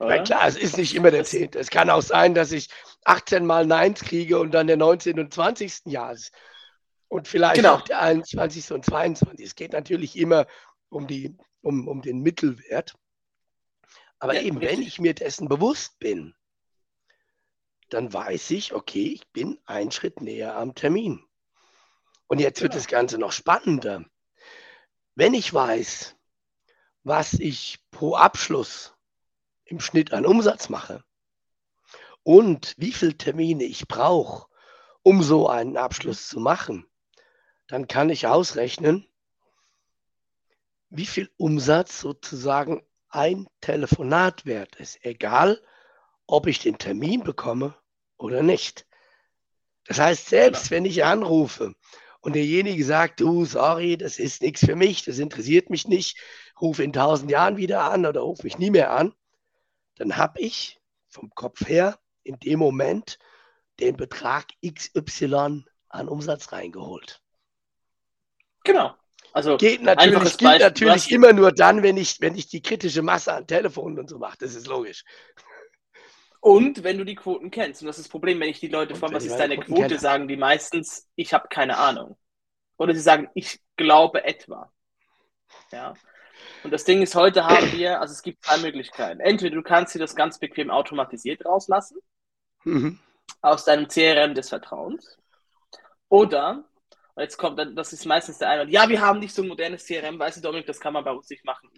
Na 0.00 0.22
klar, 0.22 0.46
es 0.46 0.56
ist 0.56 0.76
nicht 0.76 0.94
immer 0.94 1.10
der 1.10 1.24
Zehnte. 1.24 1.58
Es 1.58 1.70
kann 1.70 1.88
auch 1.88 2.02
sein, 2.02 2.34
dass 2.34 2.52
ich 2.52 2.68
18 3.04 3.46
Mal 3.46 3.66
Neins 3.66 4.00
kriege 4.00 4.38
und 4.38 4.52
dann 4.52 4.66
der 4.66 4.76
19. 4.76 5.18
und 5.18 5.32
20. 5.32 5.86
Jahr 5.86 6.12
ist. 6.12 6.32
Und 7.14 7.28
vielleicht 7.28 7.54
genau. 7.54 7.74
auch 7.74 7.82
der 7.82 8.00
21. 8.00 8.72
und 8.72 8.84
22. 8.84 9.46
Es 9.46 9.54
geht 9.54 9.72
natürlich 9.72 10.16
immer 10.16 10.48
um, 10.88 11.06
die, 11.06 11.38
um, 11.62 11.86
um 11.86 12.02
den 12.02 12.22
Mittelwert. 12.22 12.96
Aber 14.18 14.34
ja, 14.34 14.42
eben, 14.42 14.58
richtig. 14.58 14.78
wenn 14.78 14.84
ich 14.84 14.98
mir 14.98 15.14
dessen 15.14 15.48
bewusst 15.48 16.00
bin, 16.00 16.34
dann 17.88 18.12
weiß 18.12 18.50
ich, 18.50 18.74
okay, 18.74 19.12
ich 19.12 19.28
bin 19.28 19.60
einen 19.64 19.92
Schritt 19.92 20.22
näher 20.22 20.56
am 20.56 20.74
Termin. 20.74 21.22
Und 22.26 22.40
jetzt 22.40 22.60
wird 22.62 22.72
genau. 22.72 22.82
das 22.82 22.88
Ganze 22.88 23.18
noch 23.18 23.30
spannender. 23.30 24.04
Wenn 25.14 25.34
ich 25.34 25.54
weiß, 25.54 26.16
was 27.04 27.34
ich 27.34 27.78
pro 27.92 28.16
Abschluss 28.16 28.92
im 29.64 29.78
Schnitt 29.78 30.12
an 30.12 30.26
Umsatz 30.26 30.68
mache 30.68 31.04
und 32.24 32.74
wie 32.76 32.92
viele 32.92 33.16
Termine 33.16 33.62
ich 33.62 33.86
brauche, 33.86 34.48
um 35.04 35.22
so 35.22 35.48
einen 35.48 35.76
Abschluss 35.76 36.26
zu 36.26 36.40
machen, 36.40 36.88
dann 37.66 37.88
kann 37.88 38.10
ich 38.10 38.26
ausrechnen, 38.26 39.06
wie 40.90 41.06
viel 41.06 41.30
Umsatz 41.36 42.00
sozusagen 42.00 42.86
ein 43.08 43.46
Telefonat 43.60 44.46
wert 44.46 44.76
ist, 44.76 45.04
egal 45.04 45.60
ob 46.26 46.46
ich 46.46 46.58
den 46.58 46.78
Termin 46.78 47.22
bekomme 47.22 47.76
oder 48.16 48.42
nicht. 48.42 48.86
Das 49.86 49.98
heißt, 49.98 50.28
selbst 50.28 50.70
wenn 50.70 50.84
ich 50.84 51.04
anrufe 51.04 51.74
und 52.20 52.34
derjenige 52.34 52.84
sagt, 52.84 53.20
du, 53.20 53.44
sorry, 53.44 53.96
das 53.96 54.18
ist 54.18 54.42
nichts 54.42 54.64
für 54.64 54.76
mich, 54.76 55.04
das 55.04 55.18
interessiert 55.18 55.70
mich 55.70 55.86
nicht, 55.86 56.18
rufe 56.60 56.82
in 56.82 56.92
tausend 56.92 57.30
Jahren 57.30 57.56
wieder 57.56 57.82
an 57.82 58.06
oder 58.06 58.20
rufe 58.20 58.44
mich 58.44 58.58
nie 58.58 58.70
mehr 58.70 58.92
an, 58.92 59.14
dann 59.96 60.16
habe 60.16 60.40
ich 60.40 60.80
vom 61.08 61.30
Kopf 61.34 61.68
her 61.68 61.98
in 62.22 62.38
dem 62.38 62.58
Moment 62.58 63.18
den 63.80 63.96
Betrag 63.96 64.46
XY 64.64 65.64
an 65.88 66.08
Umsatz 66.08 66.52
reingeholt. 66.52 67.23
Genau. 68.64 68.94
Also 69.32 69.56
geht 69.56 69.82
natürlich, 69.82 70.38
geht 70.38 70.60
natürlich 70.60 71.10
immer 71.10 71.32
nur 71.32 71.52
dann, 71.52 71.82
wenn 71.82 71.96
ich, 71.96 72.20
wenn 72.20 72.36
ich 72.36 72.48
die 72.48 72.62
kritische 72.62 73.02
Masse 73.02 73.32
an 73.32 73.46
Telefonen 73.46 73.98
und 73.98 74.08
so 74.08 74.18
mache. 74.18 74.36
Das 74.38 74.54
ist 74.54 74.66
logisch. 74.66 75.04
Und 76.40 76.84
wenn 76.84 76.98
du 76.98 77.04
die 77.04 77.14
Quoten 77.14 77.50
kennst. 77.50 77.82
Und 77.82 77.86
das 77.86 77.98
ist 77.98 78.06
das 78.06 78.10
Problem, 78.10 78.38
wenn 78.38 78.50
ich 78.50 78.60
die 78.60 78.68
Leute 78.68 78.94
frage, 78.94 79.14
was 79.14 79.24
ist 79.24 79.36
deine 79.36 79.58
Quote, 79.58 79.82
kenne. 79.82 79.98
sagen 79.98 80.28
die 80.28 80.36
meistens, 80.36 81.08
ich 81.16 81.32
habe 81.32 81.48
keine 81.48 81.78
Ahnung. 81.78 82.16
Oder 82.76 82.94
sie 82.94 83.00
sagen, 83.00 83.28
ich 83.34 83.60
glaube 83.76 84.24
etwa. 84.24 84.70
Ja. 85.72 85.94
Und 86.62 86.70
das 86.70 86.84
Ding 86.84 87.02
ist, 87.02 87.14
heute 87.14 87.46
haben 87.46 87.72
wir, 87.72 88.00
also 88.00 88.12
es 88.12 88.22
gibt 88.22 88.44
zwei 88.44 88.58
Möglichkeiten. 88.58 89.20
Entweder 89.20 89.56
du 89.56 89.62
kannst 89.62 89.94
dir 89.94 89.98
das 89.98 90.14
ganz 90.14 90.38
bequem 90.38 90.70
automatisiert 90.70 91.44
rauslassen, 91.44 91.98
mhm. 92.64 92.98
aus 93.40 93.64
deinem 93.64 93.88
CRM 93.88 94.34
des 94.34 94.50
Vertrauens. 94.50 95.16
Oder, 96.08 96.64
und 97.16 97.22
jetzt 97.22 97.36
kommt 97.36 97.58
dann, 97.58 97.76
das 97.76 97.92
ist 97.92 98.06
meistens 98.06 98.38
der 98.38 98.50
Einwand, 98.50 98.70
ja, 98.72 98.88
wir 98.88 99.00
haben 99.00 99.20
nicht 99.20 99.34
so 99.34 99.42
ein 99.42 99.48
modernes 99.48 99.86
CRM, 99.86 100.18
weißt 100.18 100.38
du, 100.38 100.40
Dominik, 100.40 100.66
das 100.66 100.80
kann 100.80 100.92
man 100.92 101.04
bei 101.04 101.12
uns 101.12 101.30
nicht 101.30 101.44
machen. 101.44 101.70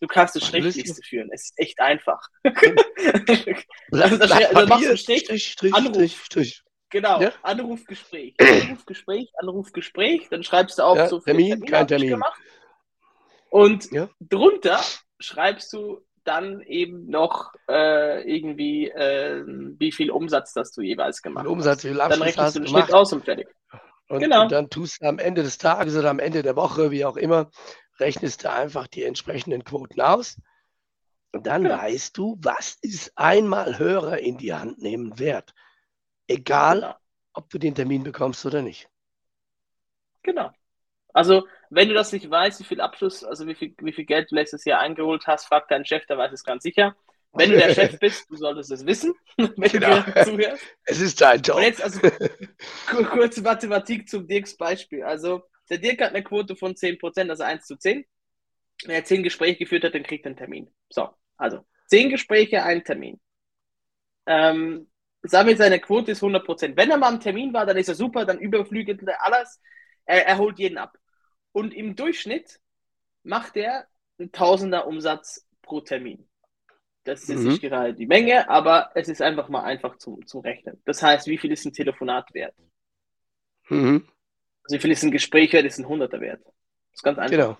Du 0.00 0.06
kannst 0.06 0.34
eine 0.36 0.44
Strichliste 0.44 1.02
führen. 1.02 1.28
Es 1.32 1.44
ist 1.44 1.58
echt 1.58 1.80
einfach. 1.80 2.20
also, 2.44 4.16
da 4.16 4.66
machst 4.66 4.90
du 4.90 4.96
Strich, 4.96 5.24
Strich, 5.24 5.52
Strich, 5.52 5.74
Anruf. 5.74 5.94
Strich, 5.94 6.16
Strich. 6.24 6.62
Genau, 6.90 7.20
ja? 7.20 7.32
Anrufgespräch. 7.42 8.34
Anrufgespräch, 8.40 9.30
Anrufgespräch, 9.38 10.28
dann 10.30 10.42
schreibst 10.42 10.78
du 10.78 10.84
auf 10.84 10.96
ja, 10.96 11.08
so 11.08 11.20
viel 11.20 11.34
Termin, 11.34 11.50
Termin 11.50 11.66
kein 11.70 11.86
Termin. 11.86 12.08
Gemacht. 12.10 12.40
Und 13.50 13.92
ja? 13.92 14.08
drunter 14.20 14.80
schreibst 15.18 15.72
du 15.72 16.02
dann 16.24 16.60
eben 16.62 17.08
noch 17.08 17.52
äh, 17.68 18.22
irgendwie, 18.22 18.88
äh, 18.88 19.42
wie 19.46 19.92
viel 19.92 20.10
Umsatz 20.10 20.52
das 20.52 20.72
du 20.72 20.82
jeweils 20.82 21.22
gemacht 21.22 21.44
hast. 21.44 21.52
Umsatz, 21.52 21.84
wie 21.84 21.88
viel 21.88 22.00
Abschluss 22.00 22.18
Dann 22.18 22.28
rechnest 22.28 22.56
du 22.56 22.60
den 22.60 22.68
Schnitt 22.68 22.92
aus 22.92 23.12
und 23.12 23.24
fertig. 23.24 23.48
Und, 24.08 24.20
genau. 24.20 24.42
und 24.42 24.52
dann 24.52 24.70
tust 24.70 25.02
du 25.02 25.06
am 25.06 25.18
Ende 25.18 25.42
des 25.42 25.58
Tages 25.58 25.96
oder 25.96 26.10
am 26.10 26.18
Ende 26.18 26.42
der 26.42 26.56
Woche, 26.56 26.90
wie 26.90 27.04
auch 27.04 27.16
immer, 27.16 27.50
rechnest 28.00 28.44
du 28.44 28.50
einfach 28.50 28.86
die 28.86 29.04
entsprechenden 29.04 29.64
Quoten 29.64 30.00
aus. 30.00 30.40
Und 31.32 31.46
dann 31.46 31.66
ja. 31.66 31.78
weißt 31.78 32.16
du, 32.16 32.38
was 32.40 32.78
ist 32.80 33.12
einmal 33.16 33.78
Hörer 33.78 34.18
in 34.18 34.38
die 34.38 34.54
Hand 34.54 34.78
nehmen 34.78 35.18
wert. 35.18 35.54
Egal, 36.26 36.80
genau. 36.80 36.94
ob 37.34 37.50
du 37.50 37.58
den 37.58 37.74
Termin 37.74 38.02
bekommst 38.02 38.44
oder 38.46 38.62
nicht. 38.62 38.88
Genau. 40.22 40.50
Also, 41.12 41.46
wenn 41.70 41.88
du 41.88 41.94
das 41.94 42.12
nicht 42.12 42.30
weißt, 42.30 42.60
wie 42.60 42.64
viel 42.64 42.80
Abschluss, 42.80 43.24
also 43.24 43.46
wie 43.46 43.54
viel, 43.54 43.74
wie 43.78 43.92
viel 43.92 44.04
Geld 44.04 44.30
du 44.30 44.36
letztes 44.36 44.64
Jahr 44.64 44.80
eingeholt 44.80 45.26
hast, 45.26 45.46
frag 45.46 45.68
deinen 45.68 45.84
Chef, 45.84 46.06
der 46.06 46.16
weiß 46.16 46.32
es 46.32 46.44
ganz 46.44 46.62
sicher. 46.62 46.96
Wenn 47.32 47.50
du 47.50 47.56
der 47.56 47.74
Chef 47.74 47.98
bist, 47.98 48.30
du 48.30 48.36
solltest 48.36 48.70
es 48.70 48.86
wissen, 48.86 49.14
wenn 49.36 49.70
genau. 49.70 50.00
du 50.00 50.24
zuhörst. 50.24 50.64
Es 50.84 51.00
ist 51.00 51.20
dein 51.20 51.40
Job. 51.42 51.56
Und 51.56 51.62
jetzt 51.62 51.82
also 51.82 52.00
kurze 53.10 53.42
Mathematik 53.42 54.08
zum 54.08 54.26
Dirks 54.26 54.56
Beispiel. 54.56 55.02
Also 55.02 55.42
der 55.70 55.78
Dirk 55.78 56.00
hat 56.00 56.14
eine 56.14 56.24
Quote 56.24 56.56
von 56.56 56.74
10%, 56.74 57.28
also 57.28 57.42
1 57.42 57.66
zu 57.66 57.76
10. 57.76 58.04
Wenn 58.84 58.94
er 58.94 59.04
10 59.04 59.22
Gespräche 59.22 59.58
geführt 59.58 59.84
hat, 59.84 59.94
dann 59.94 60.02
kriegt 60.02 60.24
er 60.24 60.30
einen 60.30 60.36
Termin. 60.36 60.70
So, 60.88 61.10
also 61.36 61.64
10 61.88 62.10
Gespräche, 62.10 62.62
ein 62.62 62.84
Termin. 62.84 63.20
Ähm, 64.26 64.88
wir, 65.22 65.56
seine 65.56 65.80
Quote 65.80 66.12
ist 66.12 66.22
100%. 66.22 66.76
Wenn 66.76 66.90
er 66.90 66.96
mal 66.96 67.08
am 67.08 67.20
Termin 67.20 67.52
war, 67.52 67.66
dann 67.66 67.76
ist 67.76 67.88
er 67.88 67.94
super, 67.94 68.24
dann 68.24 68.38
überflügelt 68.38 69.02
er 69.02 69.24
alles. 69.24 69.60
Er, 70.04 70.26
er 70.26 70.38
holt 70.38 70.58
jeden 70.58 70.78
ab. 70.78 70.96
Und 71.52 71.74
im 71.74 71.96
Durchschnitt 71.96 72.60
macht 73.22 73.56
er 73.56 73.86
einen 74.18 74.32
Tausender 74.32 74.86
Umsatz 74.86 75.46
pro 75.62 75.80
Termin. 75.80 76.27
Das 77.08 77.22
ist 77.22 77.30
jetzt 77.30 77.40
mhm. 77.40 77.48
nicht 77.48 77.62
gerade 77.62 77.94
die 77.94 78.06
Menge, 78.06 78.50
aber 78.50 78.90
es 78.94 79.08
ist 79.08 79.22
einfach 79.22 79.48
mal 79.48 79.62
einfach 79.62 79.96
zu, 79.96 80.20
zu 80.26 80.40
rechnen. 80.40 80.78
Das 80.84 81.02
heißt, 81.02 81.26
wie 81.26 81.38
viel 81.38 81.50
ist 81.50 81.64
ein 81.64 81.72
Telefonat 81.72 82.34
wert? 82.34 82.54
Mhm. 83.70 84.06
Also 84.64 84.76
wie 84.76 84.78
viel 84.78 84.90
ist 84.90 85.02
ein 85.04 85.10
Gespräch 85.10 85.54
wert, 85.54 85.64
ist 85.64 85.78
ein 85.78 85.88
Hunderter 85.88 86.20
wert. 86.20 86.44
Das 86.44 86.96
ist 86.96 87.02
ganz 87.02 87.18
einfach. 87.18 87.30
Genau. 87.30 87.56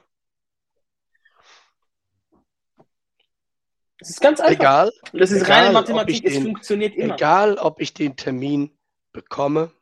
Das 3.98 4.10
ist 4.10 4.20
ganz 4.20 4.40
einfach. 4.40 4.52
Egal. 4.52 4.92
Das 5.14 5.30
ist 5.30 5.42
egal, 5.44 5.62
reine 5.62 5.72
Mathematik, 5.72 6.26
es 6.26 6.34
den, 6.34 6.42
funktioniert 6.42 6.94
immer. 6.94 7.14
Egal, 7.14 7.56
ob 7.56 7.80
ich 7.80 7.94
den 7.94 8.16
Termin 8.16 8.76
bekomme 9.12 9.72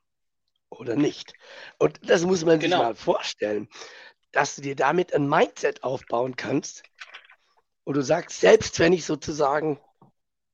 oder 0.70 0.94
nicht. 0.94 1.34
Und 1.78 2.08
das 2.08 2.24
muss 2.24 2.44
man 2.44 2.60
genau. 2.60 2.76
sich 2.76 2.86
mal 2.86 2.94
vorstellen, 2.94 3.68
dass 4.30 4.54
du 4.54 4.62
dir 4.62 4.76
damit 4.76 5.12
ein 5.12 5.28
Mindset 5.28 5.82
aufbauen 5.82 6.36
kannst, 6.36 6.84
und 7.86 7.94
du 7.94 8.02
sagst, 8.02 8.40
selbst 8.40 8.80
wenn 8.80 8.92
ich 8.92 9.04
sozusagen 9.04 9.78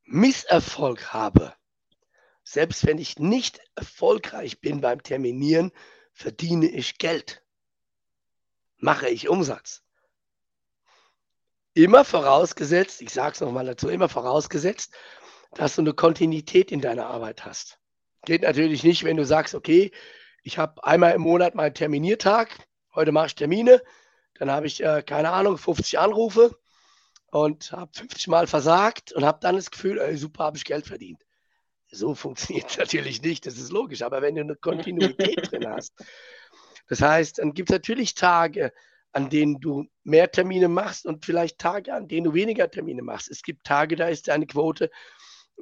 Misserfolg 0.04 1.14
habe, 1.14 1.54
selbst 2.44 2.84
wenn 2.84 2.98
ich 2.98 3.18
nicht 3.18 3.58
erfolgreich 3.74 4.60
bin 4.60 4.82
beim 4.82 5.02
Terminieren, 5.02 5.72
verdiene 6.12 6.66
ich 6.66 6.98
Geld. 6.98 7.42
Mache 8.76 9.08
ich 9.08 9.30
Umsatz. 9.30 9.82
Immer 11.72 12.04
vorausgesetzt, 12.04 13.00
ich 13.00 13.08
sage 13.08 13.32
es 13.32 13.40
nochmal 13.40 13.64
dazu, 13.64 13.88
immer 13.88 14.10
vorausgesetzt, 14.10 14.92
dass 15.54 15.76
du 15.76 15.80
eine 15.80 15.94
Kontinuität 15.94 16.70
in 16.70 16.82
deiner 16.82 17.06
Arbeit 17.06 17.46
hast. 17.46 17.78
Geht 18.26 18.42
natürlich 18.42 18.84
nicht, 18.84 19.04
wenn 19.04 19.16
du 19.16 19.24
sagst, 19.24 19.54
okay, 19.54 19.90
ich 20.42 20.58
habe 20.58 20.84
einmal 20.84 21.14
im 21.14 21.22
Monat 21.22 21.54
meinen 21.54 21.72
Terminiertag, 21.72 22.58
heute 22.94 23.10
mache 23.10 23.28
ich 23.28 23.36
Termine, 23.36 23.82
dann 24.34 24.50
habe 24.50 24.66
ich, 24.66 24.82
äh, 24.82 25.02
keine 25.02 25.30
Ahnung, 25.30 25.56
50 25.56 25.98
Anrufe, 25.98 26.58
und 27.32 27.72
habe 27.72 27.90
50 27.94 28.28
Mal 28.28 28.46
versagt 28.46 29.12
und 29.12 29.24
habe 29.24 29.38
dann 29.40 29.56
das 29.56 29.70
Gefühl, 29.70 29.98
ey, 29.98 30.16
super, 30.16 30.44
habe 30.44 30.58
ich 30.58 30.64
Geld 30.64 30.86
verdient. 30.86 31.24
So 31.90 32.14
funktioniert 32.14 32.70
es 32.70 32.78
natürlich 32.78 33.22
nicht, 33.22 33.46
das 33.46 33.56
ist 33.56 33.72
logisch. 33.72 34.02
Aber 34.02 34.22
wenn 34.22 34.36
du 34.36 34.42
eine 34.42 34.54
Kontinuität 34.54 35.36
drin 35.50 35.66
hast, 35.66 35.94
das 36.88 37.00
heißt, 37.00 37.38
dann 37.38 37.54
gibt 37.54 37.70
es 37.70 37.74
natürlich 37.74 38.14
Tage, 38.14 38.72
an 39.12 39.30
denen 39.30 39.60
du 39.60 39.86
mehr 40.04 40.30
Termine 40.30 40.68
machst 40.68 41.06
und 41.06 41.24
vielleicht 41.24 41.58
Tage, 41.58 41.94
an 41.94 42.06
denen 42.06 42.24
du 42.24 42.34
weniger 42.34 42.70
Termine 42.70 43.02
machst. 43.02 43.30
Es 43.30 43.42
gibt 43.42 43.64
Tage, 43.64 43.96
da 43.96 44.08
ist 44.08 44.28
deine 44.28 44.46
Quote 44.46 44.90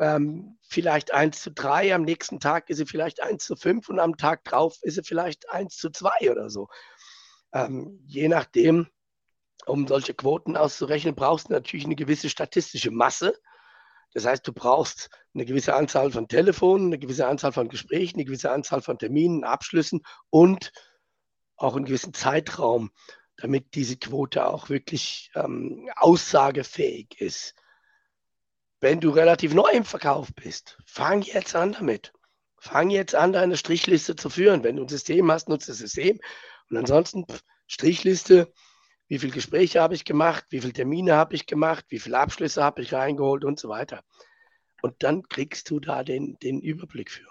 ähm, 0.01 0.59
vielleicht 0.63 1.13
1 1.13 1.41
zu 1.41 1.53
3, 1.53 1.95
am 1.95 2.03
nächsten 2.03 2.41
Tag 2.41 2.69
ist 2.71 2.79
sie 2.79 2.87
vielleicht 2.87 3.23
1 3.23 3.45
zu 3.45 3.55
5 3.55 3.89
und 3.89 4.01
am 4.01 4.17
Tag 4.17 4.45
drauf 4.45 4.77
ist 4.83 4.95
sie 4.95 5.03
vielleicht 5.03 5.51
1 5.51 5.77
zu 5.77 5.91
2 5.91 6.31
oder 6.31 6.51
so. 6.51 6.69
Ähm, 7.53 8.01
je 8.07 8.29
nachdem, 8.29 8.89
um 9.67 9.87
solche 9.87 10.15
Quoten 10.15 10.57
auszurechnen, 10.57 11.15
brauchst 11.15 11.49
du 11.49 11.53
natürlich 11.53 11.85
eine 11.85 11.97
gewisse 11.97 12.29
statistische 12.29 12.91
Masse. 12.91 13.39
Das 14.13 14.27
heißt, 14.27 14.47
du 14.47 14.53
brauchst 14.53 15.11
eine 15.35 15.45
gewisse 15.45 15.75
Anzahl 15.75 16.11
von 16.11 16.29
Telefonen, 16.29 16.87
eine 16.87 16.99
gewisse 16.99 17.27
Anzahl 17.27 17.53
von 17.53 17.69
Gesprächen, 17.69 18.17
eine 18.17 18.25
gewisse 18.25 18.51
Anzahl 18.51 18.83
von 18.83 18.99
Terminen, 18.99 19.45
Abschlüssen 19.45 20.03
und 20.31 20.73
auch 21.57 21.77
einen 21.77 21.85
gewissen 21.85 22.15
Zeitraum, 22.15 22.91
damit 23.37 23.75
diese 23.75 23.97
Quote 23.97 24.47
auch 24.47 24.69
wirklich 24.69 25.31
ähm, 25.35 25.89
aussagefähig 25.97 27.21
ist. 27.21 27.55
Wenn 28.81 29.01
du 29.01 29.11
relativ 29.11 29.55
neu 29.55 29.71
im 29.73 29.85
Verkauf 29.85 30.29
bist, 30.35 30.79
fang 30.87 31.23
jetzt 31.23 31.55
an 31.55 31.73
damit. 31.73 32.13
Fang 32.59 32.91
jetzt 32.91 33.15
an, 33.15 33.33
deine 33.33 33.57
Strichliste 33.57 34.17
zu 34.17 34.29
führen. 34.29 34.65
Wenn 34.65 34.77
du 34.77 34.83
ein 34.83 34.89
System 34.89 35.31
hast, 35.31 35.49
nutze 35.49 35.69
das 35.69 35.79
System. 35.79 36.21
Und 36.69 36.77
ansonsten 36.77 37.27
Strichliste, 37.67 38.53
wie 39.11 39.19
viele 39.19 39.33
Gespräche 39.33 39.81
habe 39.83 39.95
ich 39.95 40.05
gemacht, 40.05 40.45
wie 40.51 40.61
viele 40.61 40.73
Termine 40.73 41.17
habe 41.17 41.35
ich 41.35 41.47
gemacht, 41.47 41.85
wie 41.89 41.99
viele 41.99 42.17
Abschlüsse 42.17 42.63
habe 42.63 42.81
ich 42.81 42.95
reingeholt 42.95 43.45
und 43.45 43.59
so 43.59 43.69
weiter. 43.69 44.05
Und 44.83 45.03
dann 45.03 45.29
kriegst 45.29 45.69
du 45.69 45.81
da 45.81 46.05
den, 46.05 46.39
den 46.39 46.61
Überblick 46.61 47.11
für. 47.11 47.27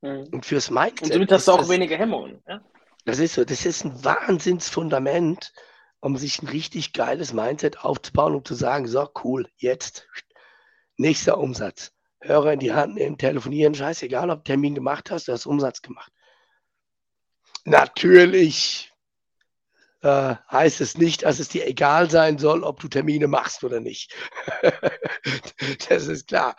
Mhm. 0.00 0.24
Und 0.32 0.44
fürs 0.44 0.68
Mindset. 0.68 1.04
Und 1.04 1.12
somit 1.12 1.30
hast 1.30 1.46
du 1.46 1.52
auch 1.52 1.58
das, 1.58 1.68
weniger 1.68 1.96
Hemmungen. 1.96 2.42
Ja? 2.48 2.60
Das 3.04 3.20
ist 3.20 3.34
so, 3.34 3.44
das 3.44 3.64
ist 3.64 3.84
ein 3.84 4.04
Wahnsinnsfundament, 4.04 5.52
um 6.00 6.16
sich 6.16 6.42
ein 6.42 6.48
richtig 6.48 6.92
geiles 6.92 7.32
Mindset 7.32 7.84
aufzubauen 7.84 8.34
und 8.34 8.48
zu 8.48 8.54
sagen, 8.54 8.88
so 8.88 9.08
cool, 9.22 9.48
jetzt 9.58 10.08
nächster 10.96 11.38
Umsatz. 11.38 11.92
Hörer 12.20 12.54
in 12.54 12.58
die 12.58 12.72
Hand 12.72 12.96
nehmen, 12.96 13.16
telefonieren, 13.16 13.76
scheißegal, 13.76 14.28
ob 14.30 14.40
du 14.40 14.50
Termin 14.50 14.74
gemacht 14.74 15.12
hast, 15.12 15.28
du 15.28 15.32
hast 15.32 15.46
Umsatz 15.46 15.82
gemacht. 15.82 16.12
Natürlich 17.64 18.91
äh, 20.02 20.34
heißt 20.50 20.80
es 20.80 20.98
nicht, 20.98 21.22
dass 21.22 21.38
es 21.38 21.48
dir 21.48 21.66
egal 21.66 22.10
sein 22.10 22.38
soll, 22.38 22.64
ob 22.64 22.80
du 22.80 22.88
Termine 22.88 23.28
machst 23.28 23.64
oder 23.64 23.80
nicht. 23.80 24.14
das 25.88 26.08
ist 26.08 26.28
klar. 26.28 26.56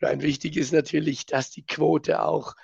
Nein, 0.00 0.20
wichtig 0.20 0.56
ist 0.56 0.72
natürlich, 0.72 1.26
dass 1.26 1.50
die 1.50 1.64
Quote 1.64 2.22
auch 2.22 2.54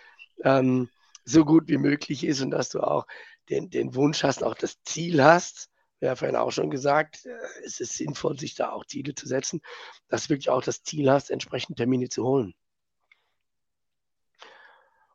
ähm, 0.45 0.91
so 1.25 1.45
gut 1.45 1.69
wie 1.69 1.79
möglich 1.79 2.25
ist 2.25 2.43
und 2.43 2.51
dass 2.51 2.69
du 2.69 2.81
auch 2.81 3.07
den, 3.49 3.71
den 3.71 3.95
Wunsch 3.95 4.23
hast, 4.23 4.45
auch 4.45 4.55
das 4.55 4.83
Ziel 4.83 5.23
hast. 5.23 5.71
Wir 6.01 6.11
haben 6.11 6.17
vorhin 6.17 6.37
auch 6.37 6.53
schon 6.53 6.71
gesagt, 6.71 7.25
äh, 7.25 7.65
es 7.65 7.81
ist 7.81 7.95
sinnvoll, 7.95 8.39
sich 8.39 8.55
da 8.55 8.71
auch 8.71 8.85
Ziele 8.85 9.15
zu 9.15 9.27
setzen, 9.27 9.63
dass 10.09 10.25
du 10.25 10.31
wirklich 10.31 10.51
auch 10.51 10.63
das 10.63 10.83
Ziel 10.83 11.11
hast, 11.11 11.31
entsprechend 11.31 11.79
Termine 11.79 12.11
zu 12.11 12.25
holen. 12.25 12.55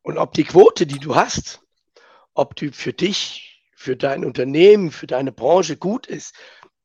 Und 0.02 0.18
ob 0.18 0.34
die 0.34 0.44
Quote, 0.44 0.88
die 0.88 1.00
du 1.00 1.16
hast, 1.16 1.62
ob 2.34 2.56
die 2.56 2.72
für 2.72 2.94
dich 2.94 3.53
für 3.84 3.98
dein 3.98 4.24
Unternehmen, 4.24 4.92
für 4.92 5.08
deine 5.08 5.34
Branche 5.34 5.76
gut 5.76 6.08
ist, 6.08 6.36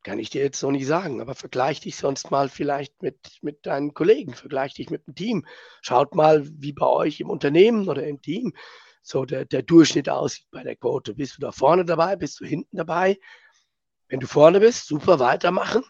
kann 0.03 0.19
ich 0.19 0.31
dir 0.31 0.43
jetzt 0.43 0.59
so 0.59 0.71
nicht 0.73 0.87
sagen. 0.87 1.21
Aber 1.21 1.37
vergleich 1.37 1.81
dich 1.81 1.95
sonst 1.95 2.33
mal 2.33 2.49
vielleicht 2.49 3.03
mit, 3.03 3.39
mit 3.41 3.67
deinen 3.67 3.95
Kollegen, 3.95 4.35
vergleich 4.35 4.75
dich 4.75 4.91
mit 4.91 5.07
dem 5.07 5.15
Team. 5.15 5.47
Schaut 5.81 6.17
mal, 6.17 6.45
wie 6.45 6.73
bei 6.73 6.87
euch 6.87 7.21
im 7.21 7.31
Unternehmen 7.31 7.89
oder 7.89 8.05
im 8.05 8.21
Team, 8.21 8.53
so 9.01 9.25
der, 9.25 9.45
der 9.45 9.63
Durchschnitt 9.63 10.09
aussieht 10.09 10.49
bei 10.51 10.65
der 10.65 10.75
Quote. 10.75 11.15
Bist 11.15 11.37
du 11.37 11.41
da 11.41 11.53
vorne 11.53 11.85
dabei? 11.85 12.17
Bist 12.17 12.41
du 12.41 12.45
hinten 12.45 12.77
dabei? 12.77 13.17
Wenn 14.09 14.19
du 14.19 14.27
vorne 14.27 14.59
bist, 14.59 14.89
super 14.89 15.21
weitermachen. 15.21 15.85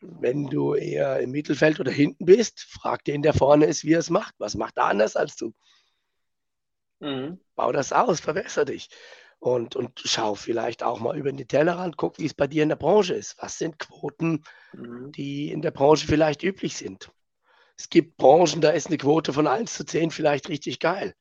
Wenn 0.00 0.46
du 0.46 0.74
eher 0.74 1.18
im 1.18 1.32
Mittelfeld 1.32 1.80
oder 1.80 1.90
hinten 1.90 2.26
bist, 2.26 2.60
frag 2.60 3.02
den, 3.04 3.22
der 3.22 3.34
vorne 3.34 3.66
ist, 3.66 3.82
wie 3.82 3.94
er 3.94 3.98
es 3.98 4.10
macht. 4.10 4.34
Was 4.38 4.54
macht 4.54 4.76
er 4.76 4.84
anders 4.84 5.16
als 5.16 5.34
du? 5.34 5.52
Mhm. 7.00 7.40
Bau 7.56 7.72
das 7.72 7.92
aus, 7.92 8.20
verbessere 8.20 8.66
dich. 8.66 8.88
Und, 9.40 9.76
und 9.76 10.00
schau 10.04 10.34
vielleicht 10.34 10.82
auch 10.82 10.98
mal 10.98 11.16
über 11.16 11.32
den 11.32 11.46
Tellerrand, 11.46 11.96
guck, 11.96 12.18
wie 12.18 12.26
es 12.26 12.34
bei 12.34 12.48
dir 12.48 12.64
in 12.64 12.70
der 12.70 12.76
Branche 12.76 13.14
ist. 13.14 13.36
Was 13.40 13.56
sind 13.56 13.78
Quoten, 13.78 14.42
mhm. 14.72 15.12
die 15.12 15.52
in 15.52 15.62
der 15.62 15.70
Branche 15.70 16.06
vielleicht 16.06 16.42
üblich 16.42 16.76
sind? 16.76 17.12
Es 17.76 17.88
gibt 17.88 18.16
Branchen, 18.16 18.60
da 18.60 18.70
ist 18.70 18.88
eine 18.88 18.98
Quote 18.98 19.32
von 19.32 19.46
1 19.46 19.72
zu 19.72 19.84
10 19.84 20.10
vielleicht 20.10 20.48
richtig 20.48 20.80
geil. 20.80 21.14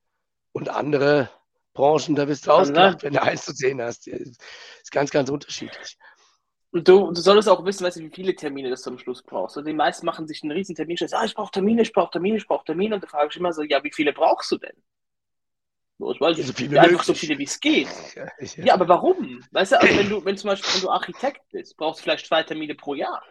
Und 0.52 0.70
andere 0.70 1.30
Branchen, 1.74 2.16
da 2.16 2.26
bist 2.26 2.48
du 2.48 2.52
ausgelacht, 2.52 3.04
wenn 3.04 3.14
du 3.14 3.22
1 3.22 3.46
zu 3.46 3.54
10 3.54 3.80
hast. 3.80 4.08
Das 4.08 4.20
ist 4.20 4.92
ganz, 4.92 5.12
ganz 5.12 5.30
unterschiedlich. 5.30 5.98
Und 6.72 6.88
du, 6.88 7.12
du 7.12 7.22
solltest 7.22 7.48
auch 7.48 7.64
wissen, 7.64 7.86
weißt 7.86 7.98
du, 7.98 8.02
wie 8.02 8.10
viele 8.10 8.36
Termine 8.36 8.70
du 8.70 8.76
zum 8.76 8.98
Schluss 8.98 9.22
brauchst. 9.22 9.58
Also 9.58 9.68
die 9.68 9.76
meisten 9.76 10.06
machen 10.06 10.28
sich 10.28 10.44
einen 10.44 10.52
riesen 10.52 10.76
Termin, 10.76 10.98
ah, 11.12 11.24
ich 11.24 11.36
brauche 11.36 11.52
Termine, 11.52 11.84
ich 11.84 11.94
brauche 11.94 12.12
Termine, 12.12 12.38
ich 12.38 12.48
brauche 12.48 12.66
Termine. 12.66 12.96
Und 12.96 13.04
da 13.04 13.08
frage 13.08 13.30
ich 13.32 13.38
immer 13.38 13.54
so, 13.54 13.62
ja, 13.62 13.84
wie 13.84 13.94
viele 13.94 14.12
brauchst 14.12 14.52
du 14.52 14.58
denn? 14.58 14.76
Ich 16.00 16.22
weiß 16.22 16.38
nicht, 16.38 16.48
so 16.48 16.54
viele 16.54 16.80
einfach 16.80 17.04
so 17.04 17.14
viele, 17.14 17.38
wie 17.40 17.44
es 17.44 17.60
geht. 17.60 17.88
Ja, 18.16 18.26
ja. 18.40 18.66
ja, 18.66 18.74
aber 18.74 18.88
warum? 18.88 19.44
Weißt 19.52 19.72
du, 19.72 19.82
also 19.82 19.98
wenn 19.98 20.10
du, 20.10 20.26
wenn 20.26 20.38
zum 20.38 20.50
Beispiel, 20.50 20.74
wenn 20.76 20.82
du 20.82 20.90
Architekt 20.90 21.42
bist, 21.52 21.76
brauchst 21.76 22.00
du 22.00 22.04
vielleicht 22.04 22.28
zwei 22.28 22.44
Termine 22.44 22.76
pro 22.76 22.94
Jahr. 22.94 23.24